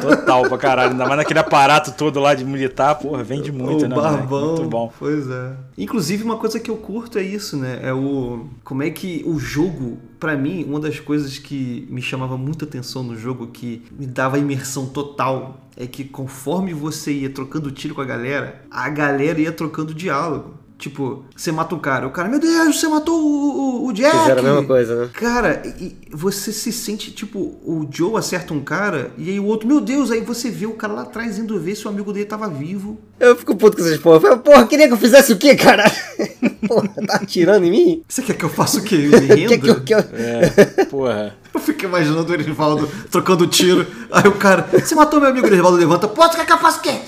Total 0.00 0.42
pra 0.48 0.58
caralho. 0.58 0.90
Ainda 0.92 1.04
mais 1.04 1.16
naquele 1.16 1.38
aparato 1.38 1.92
todo 1.92 2.20
lá 2.20 2.34
de 2.34 2.44
militar, 2.44 2.94
porra, 2.96 3.22
vende 3.22 3.50
muito, 3.50 3.84
o 3.84 3.88
né? 3.88 3.94
moleque? 3.94 4.16
barbão. 4.16 4.46
Muito 4.56 4.68
bom. 4.68 4.92
Pois 4.98 5.28
é. 5.28 5.52
Inclusive, 5.78 6.22
uma 6.22 6.36
coisa 6.36 6.60
que 6.60 6.70
eu 6.70 6.76
curto 6.76 7.18
é 7.18 7.22
isso, 7.22 7.56
né? 7.56 7.80
É 7.82 7.92
o. 7.92 8.46
Como 8.62 8.82
é 8.82 8.90
que 8.90 9.22
o 9.26 9.38
jogo. 9.38 9.98
Pra 10.18 10.34
mim, 10.34 10.64
uma 10.64 10.80
das 10.80 10.98
coisas 10.98 11.36
que 11.36 11.86
me 11.90 12.00
chamava 12.00 12.38
muita 12.38 12.64
atenção 12.64 13.02
no 13.02 13.16
jogo, 13.16 13.48
que 13.48 13.84
me 13.98 14.06
dava 14.06 14.38
imersão 14.38 14.86
total, 14.86 15.60
é 15.76 15.86
que 15.86 16.04
conforme 16.04 16.72
você 16.72 17.12
ia 17.12 17.28
trocando 17.28 17.70
tiro 17.70 17.94
com 17.94 18.00
a 18.00 18.04
galera, 18.04 18.62
a 18.70 18.88
galera 18.88 19.38
ia 19.38 19.52
trocando 19.52 19.92
diálogo. 19.92 20.54
Tipo, 20.78 21.24
você 21.34 21.50
mata 21.50 21.74
um 21.74 21.78
cara, 21.78 22.06
o 22.06 22.10
cara, 22.10 22.28
meu 22.28 22.38
Deus, 22.38 22.78
você 22.78 22.86
matou 22.86 23.18
o, 23.18 23.84
o, 23.84 23.86
o 23.86 23.92
Jack! 23.94 24.14
fizeram 24.18 24.40
a 24.40 24.42
mesma 24.42 24.64
coisa, 24.64 24.94
né? 24.94 25.10
Cara, 25.12 25.62
e 25.64 25.96
você 26.10 26.52
se 26.52 26.70
sente, 26.70 27.10
tipo, 27.12 27.38
o 27.38 27.88
Joe 27.90 28.16
acerta 28.16 28.52
um 28.52 28.60
cara, 28.60 29.10
e 29.16 29.30
aí 29.30 29.40
o 29.40 29.46
outro, 29.46 29.66
meu 29.66 29.80
Deus, 29.80 30.10
aí 30.10 30.20
você 30.20 30.50
vê 30.50 30.66
o 30.66 30.74
cara 30.74 30.92
lá 30.92 31.02
atrás 31.02 31.38
indo 31.38 31.58
ver 31.58 31.76
se 31.76 31.86
o 31.86 31.90
amigo 31.90 32.12
dele 32.12 32.26
tava 32.26 32.46
vivo. 32.48 32.98
Eu 33.18 33.34
fico 33.34 33.56
puto 33.56 33.78
com 33.78 33.82
essas 33.82 33.96
porra. 33.98 34.16
Eu 34.16 34.20
falo, 34.20 34.38
Porra, 34.38 34.66
queria 34.66 34.86
que 34.86 34.92
eu 34.92 34.98
fizesse 34.98 35.32
o 35.32 35.38
quê, 35.38 35.56
cara? 35.56 35.90
Porra, 36.68 36.88
tá 37.06 37.16
atirando 37.16 37.64
em 37.64 37.70
mim? 37.70 38.02
Você 38.06 38.20
quer 38.20 38.34
que 38.34 38.44
eu 38.44 38.48
faça 38.48 38.78
o 38.78 38.82
quê? 38.82 38.96
Eu 38.96 39.20
me 39.20 39.58
que 39.58 39.68
eu, 39.68 39.80
que 39.82 39.94
eu... 39.94 39.98
É, 39.98 40.84
porra. 40.86 41.34
Eu 41.54 41.60
fico 41.60 41.84
imaginando 41.84 42.30
o 42.30 42.34
Erivaldo 42.34 42.86
trocando 43.10 43.46
tiro. 43.46 43.86
Aí 44.10 44.28
o 44.28 44.32
cara, 44.32 44.68
você 44.72 44.94
matou 44.94 45.20
meu 45.20 45.30
amigo, 45.30 45.46
o 45.46 45.50
Erivaldo 45.50 45.78
levanta. 45.78 46.06
Pô, 46.06 46.22
você 46.22 46.36
quer 46.36 46.46
que 46.46 46.52
eu 46.52 46.58
faça 46.58 46.78
o 46.78 46.82
quê? 46.82 47.00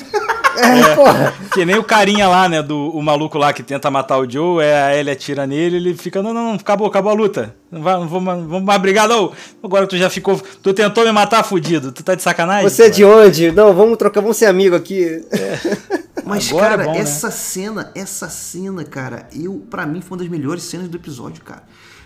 É, 0.59 0.95
porra. 0.95 1.35
Que 1.55 1.65
nem 1.65 1.77
o 1.77 1.85
carinha 1.85 2.29
lá, 2.29 2.49
né? 2.49 2.63
Do 2.63 2.91
o 2.91 3.03
maluco 3.03 3.39
lá 3.39 3.53
que 3.53 3.63
tenta 3.63 3.91
matar 3.91 4.19
o 4.19 4.31
Joe, 4.31 4.63
é, 4.65 4.83
a 4.83 4.97
Ellie 4.97 5.13
atira 5.13 5.47
nele, 5.47 5.77
ele 5.77 5.95
fica, 5.97 6.23
não, 6.23 6.33
não, 6.35 6.45
não, 6.45 6.55
acabou, 6.55 6.87
acabou 6.87 7.13
a 7.13 7.15
luta. 7.15 7.55
Não, 7.71 7.83
vai, 7.83 7.95
não 7.95 8.09
vou, 8.09 8.21
mais- 8.21 8.43
vamos 8.45 8.63
mais 8.65 8.81
brigar, 8.81 9.09
não. 9.09 9.33
Agora 9.63 9.87
tu 9.87 9.97
já 9.97 10.09
ficou. 10.11 10.41
Tu 10.63 10.73
tentou 10.75 11.05
me 11.05 11.13
matar, 11.13 11.43
fudido. 11.45 11.93
Tu 11.93 12.03
tá 12.03 12.15
de 12.15 12.23
sacanagem? 12.23 12.69
Você 12.69 12.85
é 12.85 12.91
de 12.91 13.05
onde? 13.05 13.51
Não, 13.53 13.73
vamos 13.75 13.97
trocar, 13.97 14.21
vamos 14.21 14.37
ser 14.37 14.47
amigo 14.47 14.75
aqui. 14.77 15.25
Mas, 16.25 16.49
Agora 16.51 16.67
é 16.67 16.69
cara, 16.71 16.85
bom, 16.85 16.93
né? 16.93 16.99
essa 16.99 17.31
cena, 17.31 17.91
essa 17.95 18.29
cena, 18.29 18.85
cara, 18.85 19.27
eu, 19.35 19.65
pra 19.71 19.87
mim, 19.87 20.01
foi 20.01 20.17
uma 20.17 20.23
das 20.25 20.29
melhores 20.31 20.63
cenas 20.65 20.89
do 20.89 20.97
episódio, 20.97 21.43
cara. 21.43 21.63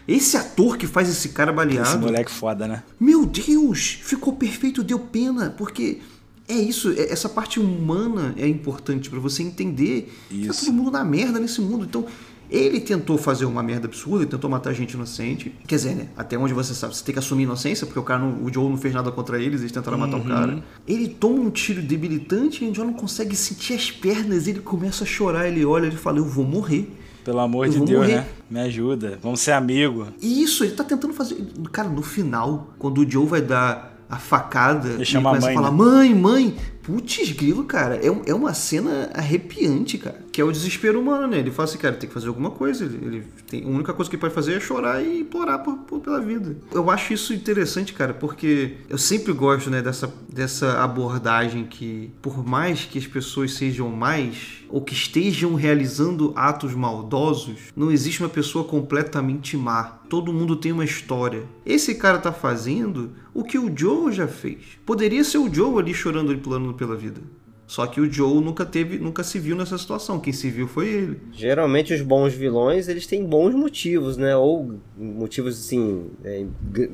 Esse 0.06 0.36
ator 0.36 0.76
que 0.76 0.86
faz 0.86 1.08
esse 1.08 1.28
cara 1.30 1.50
Esse 1.50 1.56
baleado. 1.56 1.98
moleque 1.98 2.30
foda, 2.30 2.66
né? 2.68 2.82
Meu 3.00 3.24
Deus, 3.24 3.98
ficou 4.02 4.32
perfeito, 4.32 4.82
deu 4.82 4.98
pena, 4.98 5.54
porque 5.56 6.00
é 6.48 6.54
isso, 6.54 6.92
é- 6.96 7.12
essa 7.12 7.28
parte 7.28 7.58
humana 7.60 8.34
é 8.36 8.46
importante 8.46 9.08
pra 9.10 9.18
você 9.20 9.42
entender 9.42 10.12
que 10.28 10.46
tá 10.46 10.52
Isso. 10.52 10.66
todo 10.66 10.74
mundo 10.74 10.90
na 10.90 11.04
merda 11.04 11.38
nesse 11.38 11.60
mundo. 11.60 11.84
Então, 11.84 12.04
ele 12.50 12.80
tentou 12.80 13.16
fazer 13.16 13.46
uma 13.46 13.62
merda 13.62 13.86
absurda, 13.86 14.24
ele 14.24 14.30
tentou 14.30 14.50
matar 14.50 14.74
gente 14.74 14.92
inocente. 14.92 15.54
Quer 15.66 15.76
dizer, 15.76 15.94
né? 15.96 16.08
Até 16.16 16.36
onde 16.36 16.52
você 16.52 16.74
sabe, 16.74 16.94
você 16.94 17.02
tem 17.02 17.12
que 17.14 17.18
assumir 17.18 17.44
inocência, 17.44 17.86
porque 17.86 17.98
o 17.98 18.02
cara, 18.02 18.20
não- 18.20 18.44
o 18.44 18.52
Joe 18.52 18.68
não 18.68 18.76
fez 18.76 18.92
nada 18.92 19.10
contra 19.10 19.40
eles, 19.42 19.60
eles 19.60 19.72
tentaram 19.72 19.96
matar 19.96 20.18
o 20.18 20.24
cara. 20.24 20.62
Ele 20.86 21.08
toma 21.08 21.40
um 21.40 21.50
tiro 21.50 21.80
debilitante 21.80 22.64
e 22.64 22.68
o 22.68 22.74
Joe 22.74 22.84
não 22.86 22.92
consegue 22.92 23.34
sentir 23.34 23.72
as 23.74 23.90
pernas, 23.90 24.46
ele 24.46 24.60
começa 24.60 25.04
a 25.04 25.06
chorar, 25.06 25.48
ele 25.48 25.64
olha, 25.64 25.86
ele 25.86 25.96
fala, 25.96 26.18
eu 26.18 26.24
vou 26.26 26.44
morrer. 26.44 26.90
Pelo 27.24 27.38
amor 27.38 27.66
Eu 27.66 27.72
de 27.72 27.78
Deus, 27.84 28.00
morrer. 28.00 28.16
né? 28.16 28.26
Me 28.50 28.60
ajuda. 28.60 29.16
Vamos 29.22 29.40
ser 29.40 29.52
amigo. 29.52 30.08
E 30.20 30.42
isso, 30.42 30.64
ele 30.64 30.72
tá 30.74 30.82
tentando 30.82 31.14
fazer. 31.14 31.36
Cara, 31.70 31.88
no 31.88 32.02
final, 32.02 32.74
quando 32.80 32.98
o 32.98 33.08
Joe 33.10 33.24
vai 33.26 33.40
dar 33.40 33.91
a 34.12 34.18
facada, 34.18 34.90
Ele 34.90 35.04
a 35.04 35.22
começa 35.22 35.46
mãe, 35.46 35.54
a 35.56 35.56
falar: 35.56 35.70
né? 35.70 35.76
mãe, 35.76 36.14
mãe, 36.14 36.56
Putz, 36.82 37.30
grilo, 37.32 37.64
cara, 37.64 37.96
é, 37.96 38.06
é 38.26 38.34
uma 38.34 38.52
cena 38.54 39.10
arrepiante, 39.14 39.98
cara. 39.98 40.22
Que 40.32 40.40
é 40.40 40.44
o 40.44 40.50
desespero 40.50 40.98
humano, 41.00 41.26
né? 41.28 41.38
Ele 41.38 41.50
fala 41.50 41.68
assim, 41.68 41.78
cara, 41.78 41.94
tem 41.94 42.08
que 42.08 42.14
fazer 42.14 42.28
alguma 42.28 42.50
coisa. 42.50 42.84
Ele, 42.84 42.96
ele 43.06 43.24
tem, 43.46 43.64
a 43.64 43.68
única 43.68 43.92
coisa 43.92 44.10
que 44.10 44.16
ele 44.16 44.20
pode 44.20 44.34
fazer 44.34 44.54
é 44.54 44.60
chorar 44.60 45.02
e 45.02 45.20
implorar 45.20 45.62
por, 45.62 45.76
por- 45.78 46.00
pela 46.00 46.20
vida. 46.20 46.56
Eu 46.72 46.90
acho 46.90 47.12
isso 47.12 47.32
interessante, 47.34 47.92
cara, 47.92 48.12
porque 48.14 48.76
eu 48.88 48.98
sempre 48.98 49.32
gosto, 49.32 49.70
né, 49.70 49.80
dessa, 49.82 50.12
dessa 50.28 50.82
abordagem 50.82 51.64
que, 51.66 52.10
por 52.22 52.44
mais 52.46 52.84
que 52.84 52.98
as 52.98 53.06
pessoas 53.06 53.52
sejam 53.54 53.90
mais 53.90 54.62
ou 54.68 54.80
que 54.80 54.94
estejam 54.94 55.54
realizando 55.54 56.32
atos 56.34 56.74
maldosos, 56.74 57.58
não 57.76 57.90
existe 57.92 58.20
uma 58.22 58.28
pessoa 58.30 58.64
completamente 58.64 59.54
má. 59.56 59.98
Todo 60.08 60.32
mundo 60.32 60.56
tem 60.56 60.72
uma 60.72 60.84
história. 60.84 61.44
Esse 61.64 61.94
cara 61.94 62.18
tá 62.18 62.32
fazendo 62.32 63.12
o 63.34 63.44
que 63.44 63.58
o 63.58 63.70
Joe 63.74 64.12
já 64.12 64.26
fez. 64.26 64.58
Poderia 64.84 65.24
ser 65.24 65.38
o 65.38 65.52
Joe 65.52 65.78
ali 65.78 65.92
chorando 65.94 66.32
e 66.32 66.36
plano 66.36 66.71
pela 66.72 66.96
vida. 66.96 67.20
Só 67.64 67.86
que 67.86 68.02
o 68.02 68.12
Joe 68.12 68.42
nunca 68.44 68.66
teve, 68.66 68.98
nunca 68.98 69.22
se 69.22 69.38
viu 69.38 69.56
nessa 69.56 69.78
situação. 69.78 70.20
Quem 70.20 70.30
se 70.32 70.50
viu 70.50 70.68
foi 70.68 70.88
ele. 70.88 71.20
Geralmente 71.32 71.94
os 71.94 72.02
bons 72.02 72.34
vilões, 72.34 72.86
eles 72.86 73.06
têm 73.06 73.24
bons 73.24 73.54
motivos, 73.54 74.18
né? 74.18 74.36
Ou 74.36 74.74
motivos, 74.98 75.58
assim, 75.58 76.10
é, 76.22 76.44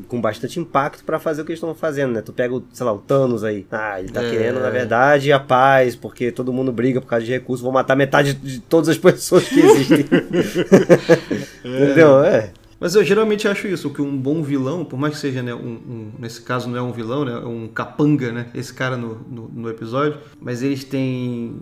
com 0.06 0.20
bastante 0.20 0.60
impacto 0.60 1.02
pra 1.02 1.18
fazer 1.18 1.42
o 1.42 1.44
que 1.44 1.50
eles 1.50 1.58
estão 1.58 1.74
fazendo, 1.74 2.12
né? 2.12 2.22
Tu 2.22 2.32
pega, 2.32 2.54
o, 2.54 2.62
sei 2.72 2.86
lá, 2.86 2.92
o 2.92 2.98
Thanos 2.98 3.42
aí. 3.42 3.66
Ah, 3.72 3.98
ele 3.98 4.10
tá 4.10 4.22
É. 4.22 4.30
querendo, 4.30 4.60
na 4.60 4.70
verdade, 4.70 5.32
a 5.32 5.40
paz, 5.40 5.96
porque 5.96 6.30
todo 6.30 6.52
mundo 6.52 6.70
briga 6.70 7.00
por 7.00 7.08
causa 7.08 7.24
de 7.24 7.32
recursos. 7.32 7.64
Vou 7.64 7.72
matar 7.72 7.96
metade 7.96 8.34
de 8.34 8.60
todas 8.60 8.88
as 8.88 8.98
pessoas 8.98 9.48
que 9.48 9.58
existem. 9.58 10.04
Entendeu? 11.64 12.22
É. 12.24 12.52
Mas 12.80 12.94
eu 12.94 13.02
geralmente 13.04 13.48
acho 13.48 13.66
isso, 13.66 13.90
que 13.90 14.00
um 14.00 14.16
bom 14.16 14.42
vilão, 14.42 14.84
por 14.84 14.98
mais 14.98 15.14
que 15.14 15.20
seja, 15.20 15.42
né, 15.42 15.52
um, 15.54 15.58
um- 15.58 16.10
nesse 16.18 16.40
caso 16.42 16.68
não 16.68 16.76
é 16.76 16.82
um 16.82 16.92
vilão, 16.92 17.24
né, 17.24 17.32
é 17.32 17.46
um 17.46 17.66
capanga, 17.66 18.30
né, 18.30 18.46
esse 18.54 18.72
cara 18.72 18.96
no, 18.96 19.16
no, 19.28 19.48
no 19.48 19.68
episódio, 19.68 20.18
mas 20.40 20.62
eles 20.62 20.84
têm 20.84 21.56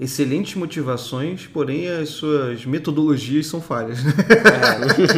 excelentes 0.00 0.54
motivações, 0.54 1.46
porém 1.46 1.88
as 1.88 2.10
suas 2.10 2.64
metodologias 2.64 3.46
são 3.46 3.60
falhas. 3.60 4.02
né? 4.04 4.12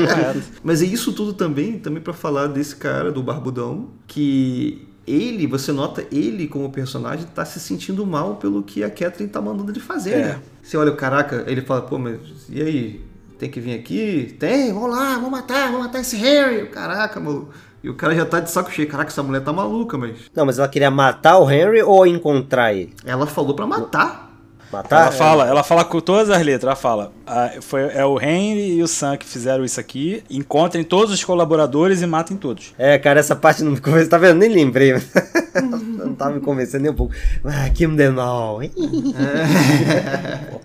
Correto. 0.07 0.43
Mas 0.63 0.83
é 0.83 0.87
isso 0.87 1.13
tudo 1.13 1.33
também, 1.33 1.79
também 1.79 2.03
para 2.03 2.13
falar 2.13 2.49
desse 2.49 2.77
cara, 2.77 3.11
do 3.11 3.23
Barbudão, 3.23 3.89
que 4.07 4.87
ele, 5.07 5.47
você 5.47 5.73
nota 5.73 6.05
ele 6.11 6.49
como 6.49 6.71
personagem 6.71 7.27
tá 7.35 7.45
se 7.45 7.61
sentindo 7.61 8.05
mal 8.05 8.37
pelo 8.37 8.63
que 8.63 8.83
a 8.83 8.91
Catherine 8.91 9.31
tá 9.31 9.41
mandando 9.41 9.71
ele 9.71 9.81
fazer, 9.81 10.11
É. 10.13 10.23
né? 10.27 10.43
Você 10.63 10.77
olha 10.77 10.91
o 10.93 10.97
caraca, 10.97 11.45
ele 11.47 11.61
fala, 11.63 11.83
pô, 11.83 11.99
mas 11.99 12.19
e 12.51 12.61
aí? 12.61 13.01
Tem 13.39 13.51
que 13.51 13.61
vir 13.61 13.79
aqui? 13.79 14.37
Tem, 14.39 14.73
vamos 14.73 14.91
lá, 14.91 15.15
vamos 15.15 15.31
matar, 15.31 15.67
vamos 15.67 15.87
matar 15.87 16.01
esse 16.01 16.17
Harry. 16.17 16.69
Caraca, 16.69 17.19
maluco. 17.19 17.53
E 17.83 17.91
o 17.91 17.95
cara 17.95 18.15
já 18.15 18.25
tá 18.25 18.41
de 18.41 18.51
saco 18.51 18.71
cheio. 18.71 18.89
Caraca, 18.89 19.11
essa 19.11 19.23
mulher 19.23 19.43
tá 19.43 19.53
maluca, 19.53 19.99
mas. 19.99 20.31
Não, 20.35 20.47
mas 20.47 20.59
ela 20.59 20.69
queria 20.69 20.91
matar 20.91 21.39
o 21.39 21.51
Henry 21.51 21.83
ou 21.83 22.07
encontrar 22.07 22.73
ele? 22.73 22.95
Ela 23.05 23.27
falou 23.27 23.55
pra 23.55 23.67
matar. 23.67 24.33
Matar? 24.73 25.03
Ela 25.03 25.13
fala, 25.13 25.47
ela 25.47 25.63
fala 25.63 25.85
com 25.85 26.01
todas 26.01 26.31
as 26.31 26.43
letras, 26.43 26.65
ela 26.65 26.77
fala, 26.77 27.13
ah, 27.27 27.53
foi, 27.61 27.83
é 27.93 28.05
o 28.05 28.21
Henry 28.21 28.75
e 28.77 28.83
o 28.83 28.89
Sam 28.89 29.17
que 29.17 29.27
fizeram 29.27 29.65
isso 29.65 29.81
aqui, 29.81 30.23
encontrem 30.31 30.85
todos 30.85 31.13
os 31.13 31.25
colaboradores 31.25 32.03
e 32.03 32.07
matem 32.07 32.37
todos. 32.37 32.75
É, 32.79 32.99
cara, 32.99 33.21
essa 33.21 33.35
parte 33.35 33.63
não 33.63 33.73
me 33.73 33.81
convence. 33.81 34.09
Tá 34.09 34.19
vendo? 34.19 34.39
Nem 34.39 34.49
lembrei. 34.49 34.93
não 35.97 36.15
tava 36.15 36.35
me 36.35 36.41
convencendo 36.41 36.83
nem 36.83 36.93
um 36.93 36.95
pouco. 36.95 37.15
Ah, 37.45 37.69
Kim 37.71 37.95
Denol. 37.95 38.63
hein? 38.63 38.73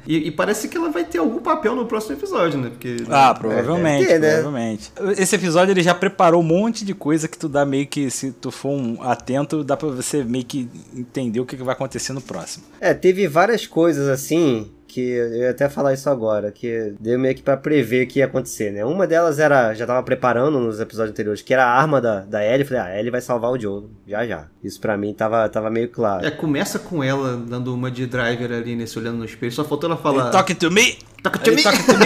E, 0.07 0.27
e 0.27 0.31
parece 0.31 0.67
que 0.67 0.75
ela 0.75 0.89
vai 0.89 1.03
ter 1.03 1.19
algum 1.19 1.37
papel 1.37 1.75
no 1.75 1.85
próximo 1.85 2.15
episódio, 2.15 2.59
né? 2.59 2.69
Porque. 2.69 2.97
Ah, 3.09 3.31
provavelmente, 3.31 4.07
deve 4.07 4.13
ter, 4.13 4.19
né? 4.19 4.33
provavelmente. 4.41 4.91
Esse 5.17 5.35
episódio 5.35 5.71
ele 5.71 5.83
já 5.83 5.93
preparou 5.93 6.41
um 6.41 6.43
monte 6.43 6.83
de 6.83 6.95
coisa 6.95 7.27
que 7.27 7.37
tu 7.37 7.47
dá 7.47 7.63
meio 7.63 7.85
que, 7.85 8.09
se 8.09 8.31
tu 8.31 8.49
for 8.49 8.71
um 8.71 9.03
atento, 9.03 9.63
dá 9.63 9.77
pra 9.77 9.89
você 9.89 10.23
meio 10.23 10.45
que 10.45 10.67
entender 10.95 11.39
o 11.39 11.45
que 11.45 11.55
que 11.55 11.61
vai 11.61 11.73
acontecer 11.73 12.11
no 12.13 12.21
próximo. 12.21 12.63
É, 12.81 12.91
teve 12.93 13.27
várias 13.27 13.67
coisas 13.67 14.07
assim 14.07 14.71
que 14.89 14.99
eu 14.99 15.33
ia 15.35 15.51
até 15.51 15.69
falar 15.69 15.93
isso 15.93 16.09
agora, 16.09 16.51
que 16.51 16.93
deu 16.99 17.17
meio 17.19 17.35
que 17.35 17.43
pra 17.43 17.55
prever 17.55 18.05
o 18.05 18.07
que 18.07 18.19
ia 18.19 18.25
acontecer, 18.25 18.71
né? 18.71 18.83
Uma 18.83 19.05
delas 19.05 19.39
era, 19.39 19.73
já 19.73 19.85
tava 19.85 20.01
preparando 20.03 20.59
nos 20.59 20.79
episódios 20.79 21.11
anteriores, 21.11 21.41
que 21.41 21.53
era 21.53 21.65
a 21.65 21.71
arma 21.71 22.01
da, 22.01 22.21
da 22.21 22.43
Ellie. 22.43 22.65
Falei, 22.65 22.81
ah, 22.81 22.85
a 22.85 22.99
Ellie 22.99 23.11
vai 23.11 23.21
salvar 23.21 23.51
o 23.51 23.59
Joe, 23.59 23.85
já 24.07 24.25
já. 24.25 24.47
Isso 24.63 24.81
pra 24.81 24.97
mim 24.97 25.13
tava, 25.13 25.47
tava 25.47 25.69
meio 25.69 25.89
claro. 25.89 26.25
É, 26.25 26.31
começa 26.31 26.79
com 26.79 27.03
ela 27.03 27.37
dando 27.37 27.73
uma 27.73 27.91
de 27.91 28.07
driver 28.07 28.51
ali 28.51 28.75
nesse 28.75 28.97
olhando 28.97 29.19
no 29.19 29.25
espelho. 29.25 29.51
Só 29.51 29.63
faltou 29.63 29.89
ela 29.89 29.97
falar. 29.97 30.31
Talking 30.31 30.55
to 30.55 30.71
me! 30.71 30.97
Toca 31.23 31.39
to 31.39 31.51
me. 31.51 31.61
Talking 31.63 31.83
to 31.83 31.97
me! 31.97 32.05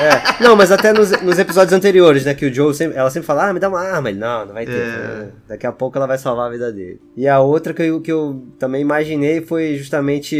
É, 0.00 0.42
não, 0.42 0.56
mas 0.56 0.70
até 0.72 0.92
nos, 0.92 1.10
nos 1.22 1.38
episódios 1.38 1.72
anteriores, 1.72 2.24
né? 2.24 2.34
Que 2.34 2.46
o 2.46 2.52
Joe 2.54 2.74
sempre, 2.74 2.98
ela 2.98 3.08
sempre 3.10 3.26
fala, 3.26 3.48
ah, 3.48 3.52
me 3.52 3.60
dá 3.60 3.68
uma 3.68 3.80
arma. 3.80 4.10
Ele, 4.10 4.18
não, 4.18 4.44
não 4.46 4.52
vai 4.54 4.66
ter. 4.66 4.72
É. 4.72 5.28
Daqui 5.48 5.66
a 5.66 5.72
pouco 5.72 5.96
ela 5.96 6.06
vai 6.06 6.18
salvar 6.18 6.48
a 6.48 6.50
vida 6.50 6.72
dele. 6.72 7.00
E 7.16 7.28
a 7.28 7.38
outra 7.40 7.72
que 7.72 7.82
eu, 7.82 8.00
que 8.00 8.10
eu 8.12 8.44
também 8.58 8.82
imaginei 8.82 9.40
foi 9.40 9.76
justamente 9.76 10.36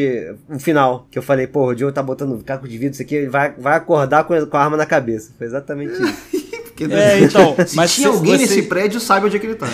o 0.48 0.58
final. 0.58 1.06
Que 1.10 1.18
eu 1.18 1.22
falei, 1.22 1.46
pô, 1.46 1.66
o 1.72 1.76
Joe 1.76 1.92
tá 1.92 2.02
botando 2.02 2.42
caco 2.44 2.68
de 2.68 2.76
vidro, 2.76 2.94
isso 2.94 3.02
aqui, 3.02 3.14
ele 3.14 3.28
vai, 3.28 3.52
vai 3.56 3.76
acordar 3.76 4.24
com, 4.24 4.34
a- 4.34 4.44
com 4.46 4.56
a 4.56 4.62
arma 4.64 4.76
na 4.76 4.86
cabeça. 4.86 5.32
Foi 5.38 5.46
exatamente 5.46 5.92
isso. 5.92 6.44
É, 6.90 7.20
então, 7.20 7.54
se 7.64 7.76
mas 7.76 7.94
tinha 7.94 8.10
se 8.10 8.16
alguém 8.16 8.32
você- 8.36 8.40
nesse 8.46 8.62
prédio, 8.62 8.98
sabe 8.98 9.26
onde 9.26 9.36
é 9.36 9.38
que 9.38 9.46
ele 9.46 9.54
tá. 9.54 9.68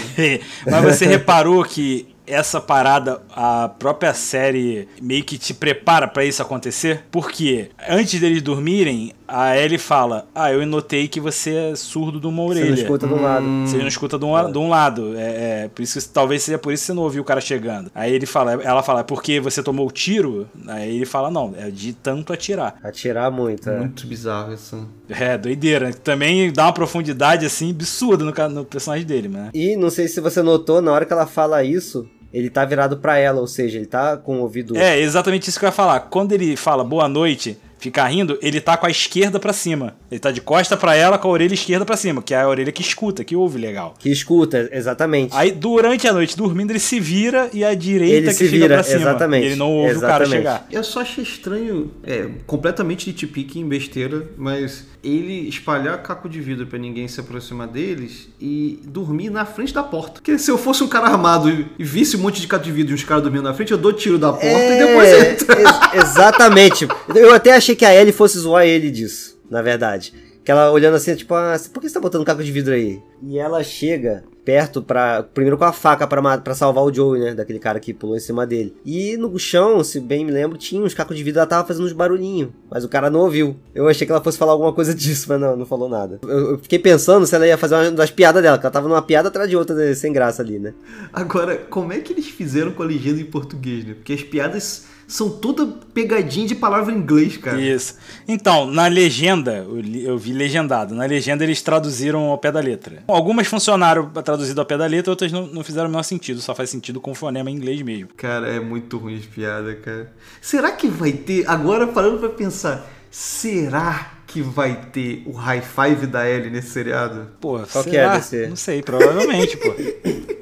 Mas 0.70 0.84
você 0.84 1.06
reparou 1.06 1.64
que 1.64 2.14
essa 2.26 2.60
parada, 2.60 3.22
a 3.34 3.68
própria 3.68 4.14
série 4.14 4.88
meio 5.00 5.24
que 5.24 5.38
te 5.38 5.52
prepara 5.52 6.06
pra 6.06 6.24
isso 6.24 6.42
acontecer? 6.42 7.04
Porque 7.10 7.70
antes 7.88 8.20
deles 8.20 8.42
dormirem, 8.42 9.12
a 9.30 9.56
Ellie 9.56 9.78
fala: 9.78 10.26
Ah, 10.34 10.52
eu 10.52 10.64
notei 10.66 11.06
que 11.08 11.20
você 11.20 11.54
é 11.54 11.74
surdo 11.76 12.20
de 12.20 12.26
uma 12.26 12.42
Você 12.42 12.60
não 12.60 12.66
orelha. 12.66 12.74
escuta 12.82 13.06
do 13.06 13.20
lado. 13.20 13.46
Você 13.64 13.76
não 13.76 13.86
escuta 13.86 14.18
de 14.18 14.24
um, 14.24 14.52
de 14.52 14.58
um 14.58 14.68
lado. 14.68 15.16
É, 15.16 15.64
é, 15.64 15.68
por 15.68 15.82
isso, 15.82 16.10
talvez 16.12 16.42
seja 16.42 16.58
por 16.58 16.72
isso 16.72 16.82
que 16.82 16.86
você 16.88 16.92
não 16.92 17.02
ouviu 17.04 17.22
o 17.22 17.24
cara 17.24 17.40
chegando. 17.40 17.90
Aí 17.94 18.12
ele 18.12 18.26
fala, 18.26 18.52
ela 18.62 18.82
fala, 18.82 19.00
é 19.00 19.04
porque 19.04 19.40
você 19.40 19.62
tomou 19.62 19.86
o 19.86 19.90
tiro? 19.90 20.48
Aí 20.66 20.96
ele 20.96 21.06
fala, 21.06 21.30
não, 21.30 21.54
é 21.56 21.70
de 21.70 21.92
tanto 21.92 22.32
atirar. 22.32 22.76
Atirar 22.82 23.30
muito, 23.30 23.70
é. 23.70 23.78
Muito 23.78 24.06
bizarro 24.06 24.52
isso. 24.52 24.88
É, 25.08 25.38
doideira. 25.38 25.92
Também 25.92 26.52
dá 26.52 26.64
uma 26.66 26.72
profundidade 26.72 27.46
assim 27.46 27.70
absurda 27.70 28.24
no, 28.24 28.48
no 28.48 28.64
personagem 28.64 29.06
dele, 29.06 29.28
né? 29.28 29.50
E 29.54 29.76
não 29.76 29.90
sei 29.90 30.08
se 30.08 30.20
você 30.20 30.42
notou, 30.42 30.82
na 30.82 30.92
hora 30.92 31.04
que 31.04 31.12
ela 31.12 31.26
fala 31.26 31.62
isso, 31.62 32.08
ele 32.32 32.48
tá 32.48 32.64
virado 32.64 32.98
pra 32.98 33.18
ela, 33.18 33.40
ou 33.40 33.46
seja, 33.46 33.78
ele 33.78 33.86
tá 33.86 34.16
com 34.16 34.38
o 34.38 34.42
ouvido. 34.42 34.76
É, 34.76 34.98
exatamente 35.00 35.48
isso 35.48 35.58
que 35.58 35.64
eu 35.64 35.68
ia 35.68 35.72
falar. 35.72 36.00
Quando 36.00 36.32
ele 36.32 36.56
fala 36.56 36.84
boa 36.84 37.08
noite, 37.08 37.58
fica 37.80 38.06
rindo, 38.06 38.38
ele 38.42 38.60
tá 38.60 38.76
com 38.76 38.86
a 38.86 38.90
esquerda 38.90 39.38
pra 39.40 39.52
cima. 39.52 39.96
Ele 40.10 40.20
tá 40.20 40.30
de 40.30 40.40
costa 40.40 40.76
pra 40.76 40.94
ela 40.94 41.18
com 41.18 41.28
a 41.28 41.30
orelha 41.30 41.54
esquerda 41.54 41.84
pra 41.84 41.96
cima, 41.96 42.22
que 42.22 42.34
é 42.34 42.40
a 42.40 42.48
orelha 42.48 42.70
que 42.72 42.82
escuta, 42.82 43.24
que 43.24 43.34
ouve 43.34 43.58
legal. 43.58 43.94
Que 43.98 44.10
escuta, 44.10 44.68
exatamente. 44.72 45.34
Aí, 45.36 45.50
durante 45.52 46.06
a 46.06 46.12
noite, 46.12 46.36
dormindo, 46.36 46.70
ele 46.70 46.78
se 46.80 46.98
vira 47.00 47.48
e 47.52 47.64
a 47.64 47.74
direita 47.74 48.16
Ele 48.16 48.26
que 48.28 48.32
se 48.34 48.44
fica 48.46 48.56
vira, 48.62 48.74
pra 48.74 48.82
cima. 48.82 49.00
exatamente, 49.00 49.46
Ele 49.46 49.56
não 49.56 49.70
ouve 49.72 49.96
o 49.96 50.00
cara 50.00 50.24
exatamente. 50.24 50.30
chegar. 50.36 50.66
Eu 50.70 50.84
só 50.84 51.00
achei 51.00 51.22
estranho, 51.24 51.90
é, 52.04 52.28
completamente 52.46 53.06
de 53.06 53.12
tipique 53.12 53.58
em 53.58 53.66
besteira, 53.68 54.26
mas 54.36 54.86
ele 55.02 55.48
espalhar 55.48 56.02
caco 56.02 56.28
de 56.28 56.40
vidro 56.40 56.66
pra 56.66 56.78
ninguém 56.78 57.08
se 57.08 57.18
aproximar 57.20 57.66
deles 57.68 58.28
e 58.40 58.80
dormir 58.84 59.30
na 59.30 59.46
frente 59.46 59.72
da 59.72 59.82
porta. 59.82 60.12
Porque 60.14 60.38
se 60.38 60.50
eu 60.50 60.58
fosse 60.58 60.82
um 60.84 60.88
cara 60.88 61.06
armado 61.06 61.48
e, 61.50 61.66
visse 61.82 62.16
um 62.16 62.20
monte 62.20 62.40
de 62.40 62.46
caco 62.46 62.64
de 62.64 62.72
vidro 62.72 62.92
e 62.92 62.94
uns 62.94 63.04
caras 63.04 63.22
dormindo 63.22 63.44
na 63.44 63.54
frente, 63.54 63.72
eu 63.72 63.78
dou 63.78 63.92
tiro 63.92 64.18
da 64.18 64.32
porta 64.32 64.46
e 64.48 64.78
depois 64.78 65.08
É, 65.08 65.30
entra. 65.32 65.60
ex- 65.60 66.04
exatamente. 66.04 66.86
Eu 67.14 67.32
até 67.34 67.54
achei 67.54 67.69
que 67.76 67.84
a 67.84 67.94
Ellie 67.94 68.12
fosse 68.12 68.38
zoar 68.38 68.66
ele 68.66 68.90
disso, 68.90 69.40
na 69.50 69.62
verdade. 69.62 70.12
Que 70.44 70.50
ela 70.50 70.70
olhando 70.70 70.96
assim, 70.96 71.14
tipo, 71.14 71.34
ah, 71.34 71.56
por 71.72 71.80
que 71.80 71.88
você 71.88 71.94
tá 71.94 72.00
botando 72.00 72.24
caco 72.24 72.42
de 72.42 72.52
vidro 72.52 72.72
aí? 72.72 73.02
E 73.22 73.38
ela 73.38 73.62
chega 73.62 74.24
perto 74.44 74.82
pra. 74.82 75.22
Primeiro 75.22 75.56
com 75.58 75.64
a 75.64 75.72
faca 75.72 76.06
pra 76.06 76.54
salvar 76.54 76.84
o 76.84 76.92
Joey, 76.92 77.20
né? 77.20 77.34
Daquele 77.34 77.58
cara 77.58 77.78
que 77.80 77.92
pulou 77.94 78.16
em 78.16 78.20
cima 78.20 78.46
dele. 78.46 78.74
E 78.84 79.16
no 79.16 79.38
chão, 79.38 79.82
se 79.84 80.00
bem 80.00 80.24
me 80.24 80.30
lembro, 80.32 80.56
tinha 80.58 80.82
uns 80.82 80.94
cacos 80.94 81.16
de 81.16 81.22
vidro, 81.22 81.40
ela 81.40 81.46
tava 81.46 81.66
fazendo 81.66 81.84
uns 81.86 81.92
barulhinhos. 81.92 82.50
Mas 82.70 82.84
o 82.84 82.88
cara 82.88 83.10
não 83.10 83.20
ouviu. 83.20 83.56
Eu 83.74 83.88
achei 83.88 84.06
que 84.06 84.12
ela 84.12 84.22
fosse 84.22 84.38
falar 84.38 84.52
alguma 84.52 84.72
coisa 84.72 84.92
disso, 84.94 85.26
mas 85.28 85.40
não, 85.40 85.56
não 85.56 85.66
falou 85.66 85.88
nada. 85.88 86.18
Eu, 86.22 86.52
eu 86.52 86.58
fiquei 86.58 86.78
pensando 86.78 87.26
se 87.26 87.34
ela 87.34 87.46
ia 87.46 87.58
fazer 87.58 87.74
uma 87.74 87.90
das 87.90 88.10
piadas 88.10 88.42
dela, 88.42 88.58
que 88.58 88.64
ela 88.66 88.72
tava 88.72 88.88
numa 88.88 89.02
piada 89.02 89.28
atrás 89.28 89.48
de 89.48 89.56
outra, 89.56 89.74
né, 89.74 89.94
sem 89.94 90.12
graça 90.12 90.42
ali, 90.42 90.58
né? 90.58 90.72
Agora, 91.12 91.56
como 91.56 91.92
é 91.92 91.98
que 92.00 92.12
eles 92.12 92.26
fizeram 92.28 92.72
com 92.72 92.82
a 92.82 92.86
legenda 92.86 93.20
em 93.20 93.24
português, 93.24 93.84
né? 93.84 93.94
Porque 93.94 94.12
as 94.12 94.22
piadas 94.22 94.86
são 95.06 95.28
toda 95.28 95.66
pegadinha 95.92 96.46
de 96.46 96.54
palavra 96.54 96.92
em 96.94 96.98
inglês, 96.98 97.36
cara. 97.36 97.60
Isso. 97.60 97.96
Então, 98.28 98.66
na 98.70 98.86
legenda, 98.86 99.56
eu, 99.68 99.80
li- 99.80 100.04
eu 100.04 100.16
vi 100.16 100.32
legendado. 100.32 100.94
Na 100.94 101.04
legenda 101.04 101.42
eles 101.42 101.60
traduziram 101.60 102.26
ao 102.26 102.38
pé 102.38 102.52
da 102.52 102.60
letra. 102.60 103.02
Algumas 103.08 103.48
funcionaram 103.48 104.08
traduzido 104.30 104.60
ao 104.60 104.66
pé 104.66 104.76
da 104.78 104.86
letra, 104.86 105.10
outras 105.10 105.30
não, 105.32 105.46
não 105.46 105.62
fizeram 105.64 105.86
o 105.86 105.90
menor 105.90 106.02
sentido. 106.02 106.40
Só 106.40 106.54
faz 106.54 106.70
sentido 106.70 107.00
com 107.00 107.10
o 107.12 107.14
fonema 107.14 107.50
em 107.50 107.54
inglês 107.54 107.80
mesmo. 107.82 108.08
Cara, 108.16 108.48
é 108.48 108.58
muito 108.60 108.96
ruim 108.98 109.16
as 109.18 109.26
piadas, 109.26 109.76
cara. 109.80 110.12
Será 110.40 110.72
que 110.72 110.88
vai 110.88 111.12
ter. 111.12 111.48
Agora 111.48 111.86
parando 111.86 112.18
pra 112.18 112.28
pensar, 112.30 112.88
será 113.10 114.12
que 114.26 114.40
vai 114.42 114.76
ter 114.92 115.22
o 115.26 115.32
high 115.32 115.60
five 115.62 116.06
da 116.06 116.28
Ellie 116.28 116.50
nesse 116.50 116.70
seriado? 116.70 117.28
Pô, 117.40 117.58
Qual 117.70 117.84
que 117.84 117.90
será? 117.90 118.14
é 118.14 118.16
desse? 118.18 118.46
Não 118.46 118.56
sei, 118.56 118.82
provavelmente, 118.82 119.56
pô. 119.56 119.74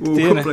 O, 0.00 0.14
ter, 0.14 0.34
né? 0.34 0.42
pra, 0.42 0.52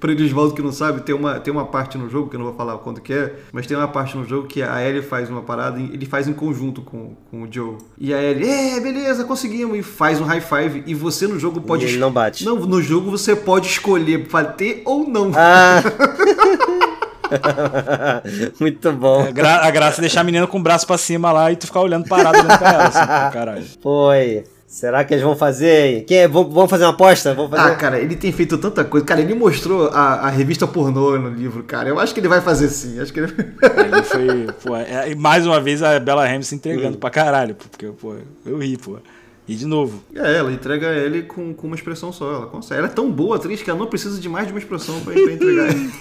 pra 0.00 0.12
Edisvaldo 0.12 0.54
que 0.54 0.62
não 0.62 0.72
sabe, 0.72 1.02
tem 1.02 1.14
uma, 1.14 1.40
tem 1.40 1.52
uma 1.52 1.66
parte 1.66 1.98
no 1.98 2.08
jogo, 2.08 2.28
que 2.28 2.36
eu 2.36 2.38
não 2.38 2.46
vou 2.46 2.54
falar 2.54 2.78
quando 2.78 3.00
que 3.00 3.12
é, 3.12 3.34
mas 3.52 3.66
tem 3.66 3.76
uma 3.76 3.88
parte 3.88 4.16
no 4.16 4.24
jogo 4.24 4.46
que 4.46 4.62
a 4.62 4.82
Ellie 4.82 5.02
faz 5.02 5.30
uma 5.30 5.42
parada, 5.42 5.78
e 5.78 5.92
ele 5.92 6.06
faz 6.06 6.28
em 6.28 6.32
conjunto 6.32 6.82
com, 6.82 7.14
com 7.30 7.42
o 7.42 7.48
Joe. 7.50 7.76
E 7.98 8.12
a 8.12 8.22
Ellie, 8.22 8.48
é, 8.48 8.80
beleza, 8.80 9.24
conseguimos, 9.24 9.78
e 9.78 9.82
faz 9.82 10.20
um 10.20 10.24
high 10.24 10.40
five, 10.40 10.82
e 10.86 10.94
você 10.94 11.26
no 11.26 11.38
jogo 11.38 11.60
pode... 11.60 11.84
E 11.84 11.88
ele 11.88 11.98
não 11.98 12.12
bate. 12.12 12.44
Não, 12.44 12.56
no 12.56 12.82
jogo 12.82 13.10
você 13.10 13.34
pode 13.34 13.66
escolher 13.66 14.28
bater 14.28 14.82
ou 14.84 15.08
não. 15.08 15.30
Ah, 15.34 15.82
Muito 18.60 18.92
bom. 18.92 19.22
A, 19.22 19.30
gra 19.30 19.66
a 19.66 19.70
graça 19.70 20.00
é 20.00 20.02
deixar 20.02 20.20
a 20.20 20.24
menina 20.24 20.46
com 20.46 20.58
o 20.58 20.62
braço 20.62 20.86
pra 20.86 20.98
cima 20.98 21.32
lá 21.32 21.50
e 21.50 21.56
tu 21.56 21.66
ficar 21.66 21.80
olhando 21.80 22.06
parado 22.06 22.38
olhando 22.38 22.58
pra 22.58 22.72
ela, 22.72 22.84
assim, 22.84 23.32
caralho. 23.32 23.64
Foi. 23.82 24.44
Será 24.74 25.04
que 25.04 25.14
eles 25.14 25.22
vão 25.22 25.36
fazer? 25.36 26.02
Quem 26.02 26.18
é? 26.18 26.26
Vamos 26.26 26.68
fazer 26.68 26.82
uma 26.82 26.90
aposta? 26.90 27.32
Vamos 27.32 27.52
fazer... 27.52 27.70
Ah, 27.70 27.76
cara, 27.76 28.00
ele 28.00 28.16
tem 28.16 28.32
feito 28.32 28.58
tanta 28.58 28.84
coisa. 28.84 29.06
Cara, 29.06 29.20
ele 29.20 29.32
mostrou 29.32 29.86
a, 29.86 30.14
a 30.14 30.28
revista 30.30 30.66
pornô 30.66 31.16
no 31.16 31.28
livro, 31.28 31.62
cara. 31.62 31.88
Eu 31.88 32.00
acho 32.00 32.12
que 32.12 32.18
ele 32.18 32.26
vai 32.26 32.40
fazer 32.40 32.68
sim. 32.68 32.98
Acho 32.98 33.12
que 33.12 33.20
ele... 33.20 33.32
ele 33.36 34.02
foi. 34.02 34.46
Pô, 34.64 34.76
é, 34.76 35.12
e 35.12 35.14
mais 35.14 35.46
uma 35.46 35.60
vez 35.60 35.80
a 35.80 36.00
Bella 36.00 36.26
Ramsey 36.26 36.42
se 36.42 36.54
entregando 36.56 36.96
hum. 36.96 37.00
pra 37.00 37.08
caralho. 37.08 37.54
Porque, 37.54 37.86
pô, 37.86 38.16
eu 38.44 38.58
ri, 38.58 38.76
pô. 38.76 38.98
E 39.46 39.54
de 39.54 39.66
novo. 39.66 40.02
É, 40.14 40.36
ela 40.36 40.52
entrega 40.52 40.88
ele 40.88 41.22
com, 41.22 41.52
com 41.52 41.66
uma 41.66 41.76
expressão 41.76 42.12
só. 42.12 42.34
Ela 42.34 42.46
consegue. 42.46 42.78
Ela 42.78 42.88
é 42.88 42.90
tão 42.90 43.10
boa 43.10 43.36
atriz 43.36 43.62
que 43.62 43.70
ela 43.70 43.78
não 43.78 43.86
precisa 43.86 44.20
de 44.20 44.28
mais 44.28 44.46
de 44.46 44.52
uma 44.52 44.58
expressão 44.58 45.00
pra, 45.00 45.12
pra 45.12 45.32
entregar 45.32 45.68
ele. 45.68 45.92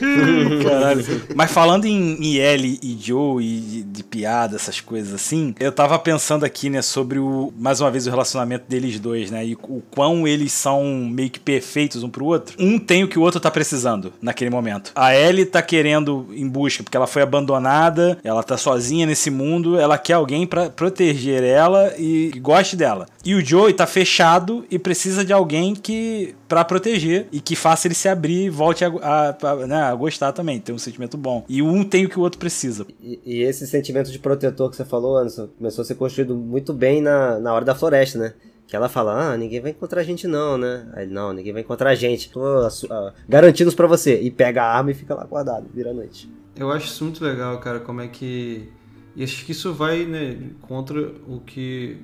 Caralho. 0.64 1.04
Mas 1.34 1.50
falando 1.50 1.84
em, 1.84 2.14
em 2.14 2.36
Ellie 2.36 2.78
e 2.82 2.96
Joe 2.98 3.44
e 3.44 3.60
de, 3.60 3.82
de, 3.82 4.04
piada, 4.04 4.56
essas 4.56 4.80
coisas 4.80 5.12
assim, 5.12 5.54
eu 5.60 5.70
tava 5.70 5.98
pensando 5.98 6.44
aqui, 6.44 6.70
né, 6.70 6.82
sobre 6.82 7.18
o, 7.18 7.52
mais 7.56 7.80
uma 7.80 7.90
vez, 7.90 8.06
o 8.06 8.10
relacionamento 8.10 8.64
deles 8.68 8.98
dois, 8.98 9.30
né, 9.30 9.46
e 9.46 9.54
o 9.54 9.82
quão 9.90 10.26
eles 10.26 10.52
são 10.52 10.84
meio 10.84 11.30
que 11.30 11.38
perfeitos 11.38 12.02
um 12.02 12.08
pro 12.08 12.24
outro. 12.24 12.56
Um 12.58 12.78
tem 12.78 13.04
o 13.04 13.08
que 13.08 13.18
o 13.18 13.22
outro 13.22 13.40
tá 13.40 13.50
precisando 13.50 14.12
naquele 14.20 14.50
momento. 14.50 14.92
A 14.94 15.14
Ellie 15.14 15.44
tá 15.44 15.62
querendo 15.62 16.26
em 16.32 16.48
busca, 16.48 16.82
porque 16.82 16.96
ela 16.96 17.06
foi 17.06 17.22
abandonada, 17.22 18.18
ela 18.24 18.42
tá 18.42 18.56
sozinha 18.56 19.06
nesse 19.06 19.30
mundo, 19.30 19.78
ela 19.78 19.98
quer 19.98 20.14
alguém 20.14 20.46
para 20.46 20.70
proteger 20.70 21.42
ela 21.42 21.94
e 21.98 22.32
goste 22.50 22.74
dela. 22.74 23.06
E 23.24 23.34
o 23.34 23.44
Joey 23.44 23.72
tá 23.72 23.86
fechado 23.86 24.64
e 24.68 24.78
precisa 24.78 25.24
de 25.24 25.32
alguém 25.32 25.74
que 25.74 26.34
para 26.48 26.64
proteger 26.64 27.28
e 27.30 27.40
que 27.40 27.54
faça 27.54 27.86
ele 27.86 27.94
se 27.94 28.08
abrir 28.08 28.46
e 28.46 28.50
volte 28.50 28.84
a, 28.84 28.88
a, 28.88 29.36
a, 29.40 29.66
né, 29.66 29.82
a, 29.82 29.94
gostar 29.94 30.32
também, 30.32 30.58
ter 30.58 30.72
um 30.72 30.78
sentimento 30.78 31.16
bom. 31.16 31.44
E 31.48 31.62
um 31.62 31.84
tem 31.84 32.06
o 32.06 32.08
que 32.08 32.18
o 32.18 32.22
outro 32.22 32.40
precisa. 32.40 32.84
E, 33.00 33.20
e, 33.24 33.42
esse 33.42 33.66
sentimento 33.68 34.10
de 34.10 34.18
protetor 34.18 34.68
que 34.68 34.76
você 34.76 34.84
falou, 34.84 35.16
Anderson, 35.16 35.48
começou 35.56 35.82
a 35.82 35.84
ser 35.84 35.94
construído 35.94 36.34
muito 36.34 36.72
bem 36.72 37.00
na, 37.00 37.38
na 37.38 37.54
hora 37.54 37.64
da 37.64 37.74
floresta, 37.74 38.18
né? 38.18 38.34
Que 38.66 38.74
ela 38.74 38.88
fala, 38.88 39.32
ah, 39.32 39.36
ninguém 39.36 39.60
vai 39.60 39.70
encontrar 39.70 40.00
a 40.00 40.04
gente 40.04 40.26
não, 40.26 40.58
né? 40.58 40.88
Aí, 40.92 41.06
não, 41.06 41.32
ninguém 41.32 41.52
vai 41.52 41.62
encontrar 41.62 41.90
a 41.90 41.94
gente. 41.94 42.30
Tô 42.30 42.40
uh, 42.40 43.12
garantindo 43.28 43.68
isso 43.68 43.76
pra 43.76 43.86
você. 43.86 44.20
E 44.20 44.30
pega 44.30 44.62
a 44.62 44.76
arma 44.76 44.90
e 44.90 44.94
fica 44.94 45.14
lá 45.14 45.24
guardado, 45.24 45.66
vira 45.72 45.90
a 45.90 45.94
noite. 45.94 46.30
Eu 46.56 46.70
acho 46.70 46.86
isso 46.86 47.04
muito 47.04 47.24
legal, 47.24 47.58
cara, 47.60 47.78
como 47.80 48.00
é 48.00 48.08
que... 48.08 48.68
E 49.14 49.24
acho 49.24 49.44
que 49.44 49.52
isso 49.52 49.72
vai, 49.72 50.04
né, 50.04 50.50
contra 50.62 51.00
o 51.26 51.40
que 51.40 51.98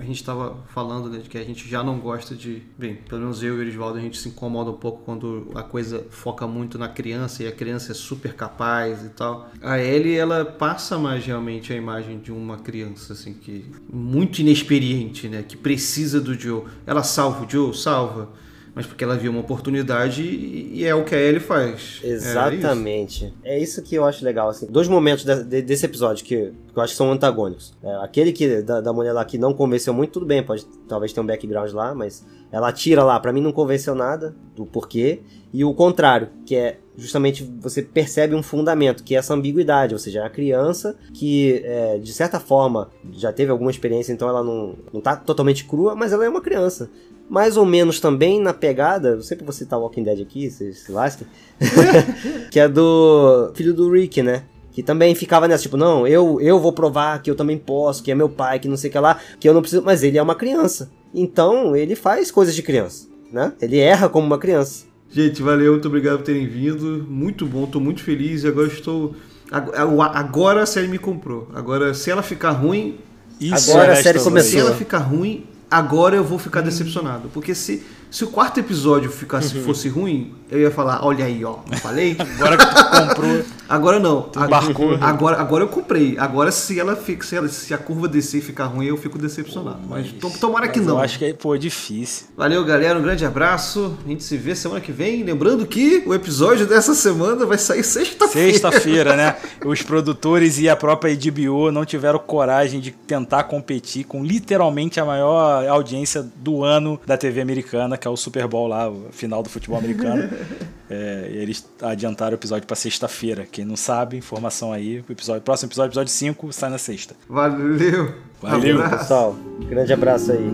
a 0.00 0.02
gente 0.02 0.16
estava 0.16 0.56
falando 0.68 1.10
né, 1.10 1.18
de 1.18 1.28
que 1.28 1.36
a 1.36 1.44
gente 1.44 1.68
já 1.68 1.84
não 1.84 1.98
gosta 1.98 2.34
de. 2.34 2.62
Bem, 2.78 2.96
pelo 2.96 3.20
menos 3.20 3.42
eu 3.42 3.56
e 3.56 3.58
o 3.58 3.62
Erisvaldo, 3.62 3.98
a 3.98 4.00
gente 4.00 4.16
se 4.16 4.30
incomoda 4.30 4.70
um 4.70 4.76
pouco 4.76 5.02
quando 5.04 5.50
a 5.54 5.62
coisa 5.62 6.06
foca 6.08 6.46
muito 6.46 6.78
na 6.78 6.88
criança 6.88 7.42
e 7.42 7.46
a 7.46 7.52
criança 7.52 7.92
é 7.92 7.94
super 7.94 8.34
capaz 8.34 9.04
e 9.04 9.10
tal. 9.10 9.50
A 9.60 9.78
Ellie, 9.78 10.16
ela 10.16 10.42
passa 10.44 10.98
mais 10.98 11.24
realmente 11.26 11.70
a 11.70 11.76
imagem 11.76 12.18
de 12.18 12.32
uma 12.32 12.56
criança, 12.56 13.12
assim, 13.12 13.34
que. 13.34 13.66
muito 13.92 14.40
inexperiente, 14.40 15.28
né? 15.28 15.44
Que 15.46 15.56
precisa 15.56 16.18
do 16.18 16.32
Joe. 16.32 16.64
Ela 16.86 17.02
salva 17.02 17.44
o 17.44 17.50
Joe? 17.50 17.76
Salva 17.76 18.30
mas 18.74 18.86
porque 18.86 19.04
ela 19.04 19.16
viu 19.16 19.30
uma 19.30 19.40
oportunidade 19.40 20.22
e 20.22 20.84
é 20.84 20.94
o 20.94 21.04
que 21.04 21.14
a 21.14 21.18
Ellie 21.18 21.40
faz. 21.40 22.00
Exatamente. 22.02 23.24
É 23.24 23.26
isso, 23.26 23.36
é 23.44 23.58
isso 23.58 23.82
que 23.82 23.94
eu 23.94 24.04
acho 24.04 24.24
legal, 24.24 24.48
assim. 24.48 24.66
Dois 24.66 24.88
momentos 24.88 25.24
de, 25.24 25.44
de, 25.44 25.62
desse 25.62 25.86
episódio 25.86 26.24
que, 26.24 26.36
que, 26.36 26.78
eu 26.78 26.82
acho 26.82 26.92
que 26.92 26.96
são 26.96 27.10
antagônicos. 27.10 27.74
É, 27.82 27.94
aquele 28.04 28.32
que 28.32 28.62
da, 28.62 28.80
da 28.80 28.92
mulher 28.92 29.12
lá 29.12 29.24
que 29.24 29.38
não 29.38 29.52
convenceu 29.52 29.92
muito, 29.92 30.12
tudo 30.12 30.26
bem, 30.26 30.42
pode 30.42 30.64
talvez 30.88 31.12
ter 31.12 31.20
um 31.20 31.26
background 31.26 31.72
lá, 31.72 31.94
mas 31.94 32.24
ela 32.52 32.72
tira 32.72 33.04
lá, 33.04 33.18
para 33.18 33.32
mim 33.32 33.40
não 33.40 33.52
convenceu 33.52 33.94
nada 33.94 34.34
do 34.54 34.64
porquê. 34.64 35.22
E 35.52 35.64
o 35.64 35.74
contrário, 35.74 36.28
que 36.46 36.54
é 36.54 36.78
justamente 36.96 37.42
você 37.60 37.82
percebe 37.82 38.34
um 38.34 38.42
fundamento, 38.42 39.02
que 39.02 39.14
é 39.14 39.18
essa 39.18 39.34
ambiguidade, 39.34 39.94
ou 39.94 39.98
seja, 39.98 40.20
é 40.20 40.22
a 40.22 40.30
criança 40.30 40.96
que, 41.14 41.62
é, 41.64 41.98
de 41.98 42.12
certa 42.12 42.38
forma, 42.38 42.90
já 43.12 43.32
teve 43.32 43.50
alguma 43.50 43.70
experiência, 43.70 44.12
então 44.12 44.28
ela 44.28 44.44
não, 44.44 44.76
não 44.92 45.00
tá 45.00 45.16
totalmente 45.16 45.64
crua, 45.64 45.94
mas 45.94 46.12
ela 46.12 46.24
é 46.24 46.28
uma 46.28 46.42
criança 46.42 46.90
mais 47.30 47.56
ou 47.56 47.64
menos 47.64 48.00
também 48.00 48.40
na 48.40 48.52
pegada, 48.52 49.22
sempre 49.22 49.44
vou 49.44 49.52
citar 49.52 49.78
Walking 49.78 50.02
Dead 50.02 50.20
aqui, 50.20 50.50
vocês 50.50 50.80
se 50.80 50.90
lasquem, 50.90 51.26
que 52.50 52.58
é 52.58 52.68
do 52.68 53.52
filho 53.54 53.72
do 53.72 53.88
Rick, 53.88 54.20
né? 54.20 54.42
Que 54.72 54.82
também 54.82 55.14
ficava 55.14 55.46
nessa, 55.46 55.62
tipo, 55.62 55.76
não, 55.76 56.06
eu, 56.06 56.40
eu 56.40 56.58
vou 56.58 56.72
provar 56.72 57.22
que 57.22 57.30
eu 57.30 57.36
também 57.36 57.56
posso, 57.56 58.02
que 58.02 58.10
é 58.10 58.14
meu 58.14 58.28
pai, 58.28 58.58
que 58.58 58.68
não 58.68 58.76
sei 58.76 58.90
o 58.90 58.92
que 58.92 58.98
lá, 58.98 59.18
que 59.38 59.48
eu 59.48 59.54
não 59.54 59.60
preciso. 59.60 59.82
Mas 59.82 60.02
ele 60.02 60.18
é 60.18 60.22
uma 60.22 60.34
criança. 60.34 60.90
Então 61.14 61.74
ele 61.74 61.96
faz 61.96 62.30
coisas 62.30 62.54
de 62.54 62.62
criança, 62.62 63.08
né? 63.32 63.52
Ele 63.60 63.78
erra 63.78 64.08
como 64.08 64.26
uma 64.26 64.38
criança. 64.38 64.84
Gente, 65.10 65.42
valeu, 65.42 65.72
muito 65.72 65.88
obrigado 65.88 66.18
por 66.18 66.24
terem 66.24 66.46
vindo. 66.46 67.04
Muito 67.08 67.46
bom, 67.46 67.66
tô 67.66 67.80
muito 67.80 68.02
feliz 68.02 68.44
e 68.44 68.48
agora 68.48 68.68
estou. 68.68 69.14
Agora 69.50 70.62
a 70.62 70.66
série 70.66 70.86
me 70.86 70.98
comprou. 70.98 71.48
Agora, 71.52 71.92
se 71.92 72.10
ela 72.10 72.22
ficar 72.22 72.52
ruim. 72.52 72.98
Isso, 73.40 73.72
agora 73.72 73.92
a 73.92 73.96
série 73.96 74.20
começou. 74.20 74.50
Se 74.50 74.58
ela 74.58 74.74
ficar 74.74 74.98
ruim, 74.98 75.46
agora 75.70 76.16
eu 76.16 76.24
vou 76.24 76.38
ficar 76.38 76.60
decepcionado. 76.60 77.28
Porque 77.32 77.54
se, 77.54 77.86
se 78.10 78.24
o 78.24 78.28
quarto 78.28 78.58
episódio 78.58 79.10
ficasse, 79.10 79.56
uhum. 79.56 79.64
fosse 79.64 79.88
ruim, 79.88 80.34
eu 80.50 80.58
ia 80.60 80.70
falar, 80.70 81.04
olha 81.04 81.24
aí, 81.24 81.44
ó, 81.44 81.58
não 81.70 81.78
falei? 81.78 82.16
agora 82.38 82.56
que 82.56 82.66
tu 82.66 82.84
comprou. 82.90 83.44
Agora 83.70 84.00
não. 84.00 84.28
Agora, 84.34 84.98
agora, 85.00 85.40
agora 85.40 85.64
eu 85.64 85.68
comprei. 85.68 86.18
Agora 86.18 86.50
se 86.50 86.78
ela 86.80 86.96
fica, 86.96 87.24
se, 87.24 87.36
ela, 87.36 87.48
se 87.48 87.72
a 87.72 87.78
curva 87.78 88.08
descer 88.08 88.38
e 88.38 88.40
ficar 88.40 88.64
ruim, 88.64 88.86
eu 88.86 88.96
fico 88.96 89.16
decepcionado. 89.16 89.78
Mas, 89.88 90.12
mas 90.20 90.38
tomara 90.40 90.66
mas 90.66 90.74
que 90.74 90.80
não. 90.80 90.96
Eu 90.96 90.98
acho 90.98 91.16
que 91.20 91.26
é, 91.26 91.32
pô, 91.32 91.56
difícil. 91.56 92.26
Valeu, 92.36 92.64
galera. 92.64 92.98
Um 92.98 93.02
grande 93.02 93.24
abraço. 93.24 93.96
A 94.04 94.08
gente 94.08 94.24
se 94.24 94.36
vê 94.36 94.56
semana 94.56 94.80
que 94.80 94.90
vem. 94.90 95.22
Lembrando 95.22 95.64
que 95.64 96.02
o 96.04 96.12
episódio 96.12 96.66
dessa 96.66 96.94
semana 96.94 97.46
vai 97.46 97.58
sair 97.58 97.84
sexta-feira. 97.84 98.50
Sexta-feira, 98.50 99.14
né? 99.14 99.36
Os 99.64 99.82
produtores 99.82 100.58
e 100.58 100.68
a 100.68 100.74
própria 100.74 101.14
HBO 101.14 101.70
não 101.70 101.84
tiveram 101.84 102.18
coragem 102.18 102.80
de 102.80 102.90
tentar 102.90 103.44
competir 103.44 104.02
com 104.02 104.24
literalmente 104.24 104.98
a 104.98 105.04
maior 105.04 105.64
audiência 105.68 106.26
do 106.36 106.64
ano 106.64 107.00
da 107.06 107.16
TV 107.16 107.40
americana, 107.40 107.96
que 107.96 108.08
é 108.08 108.10
o 108.10 108.16
Super 108.16 108.48
Bowl 108.48 108.66
lá, 108.66 108.90
o 108.90 109.10
final 109.12 109.44
do 109.44 109.48
futebol 109.48 109.78
americano. 109.78 110.28
É, 110.92 111.30
eles 111.30 111.64
adiantaram 111.80 112.32
o 112.32 112.34
episódio 112.34 112.66
para 112.66 112.74
sexta-feira. 112.74 113.46
Quem 113.60 113.66
não 113.66 113.76
sabe, 113.76 114.16
informação 114.16 114.72
aí. 114.72 115.04
O 115.06 115.12
episódio, 115.12 115.42
próximo 115.42 115.68
episódio, 115.68 115.90
episódio 115.90 116.10
5, 116.10 116.50
sai 116.50 116.70
na 116.70 116.78
sexta. 116.78 117.14
Valeu! 117.28 118.14
Valeu, 118.40 118.76
abraço. 118.76 118.98
pessoal. 119.00 119.36
Grande 119.68 119.92
abraço 119.92 120.32
aí. 120.32 120.50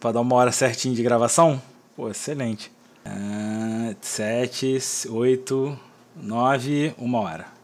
Para 0.00 0.12
dar 0.12 0.20
uma 0.22 0.36
hora 0.36 0.50
certinha 0.50 0.94
de 0.94 1.02
gravação? 1.02 1.60
Pô, 1.94 2.08
excelente. 2.08 2.72
Uh, 3.04 3.94
sete, 4.00 4.78
oito, 5.10 5.78
nove, 6.16 6.94
uma 6.96 7.20
hora. 7.20 7.57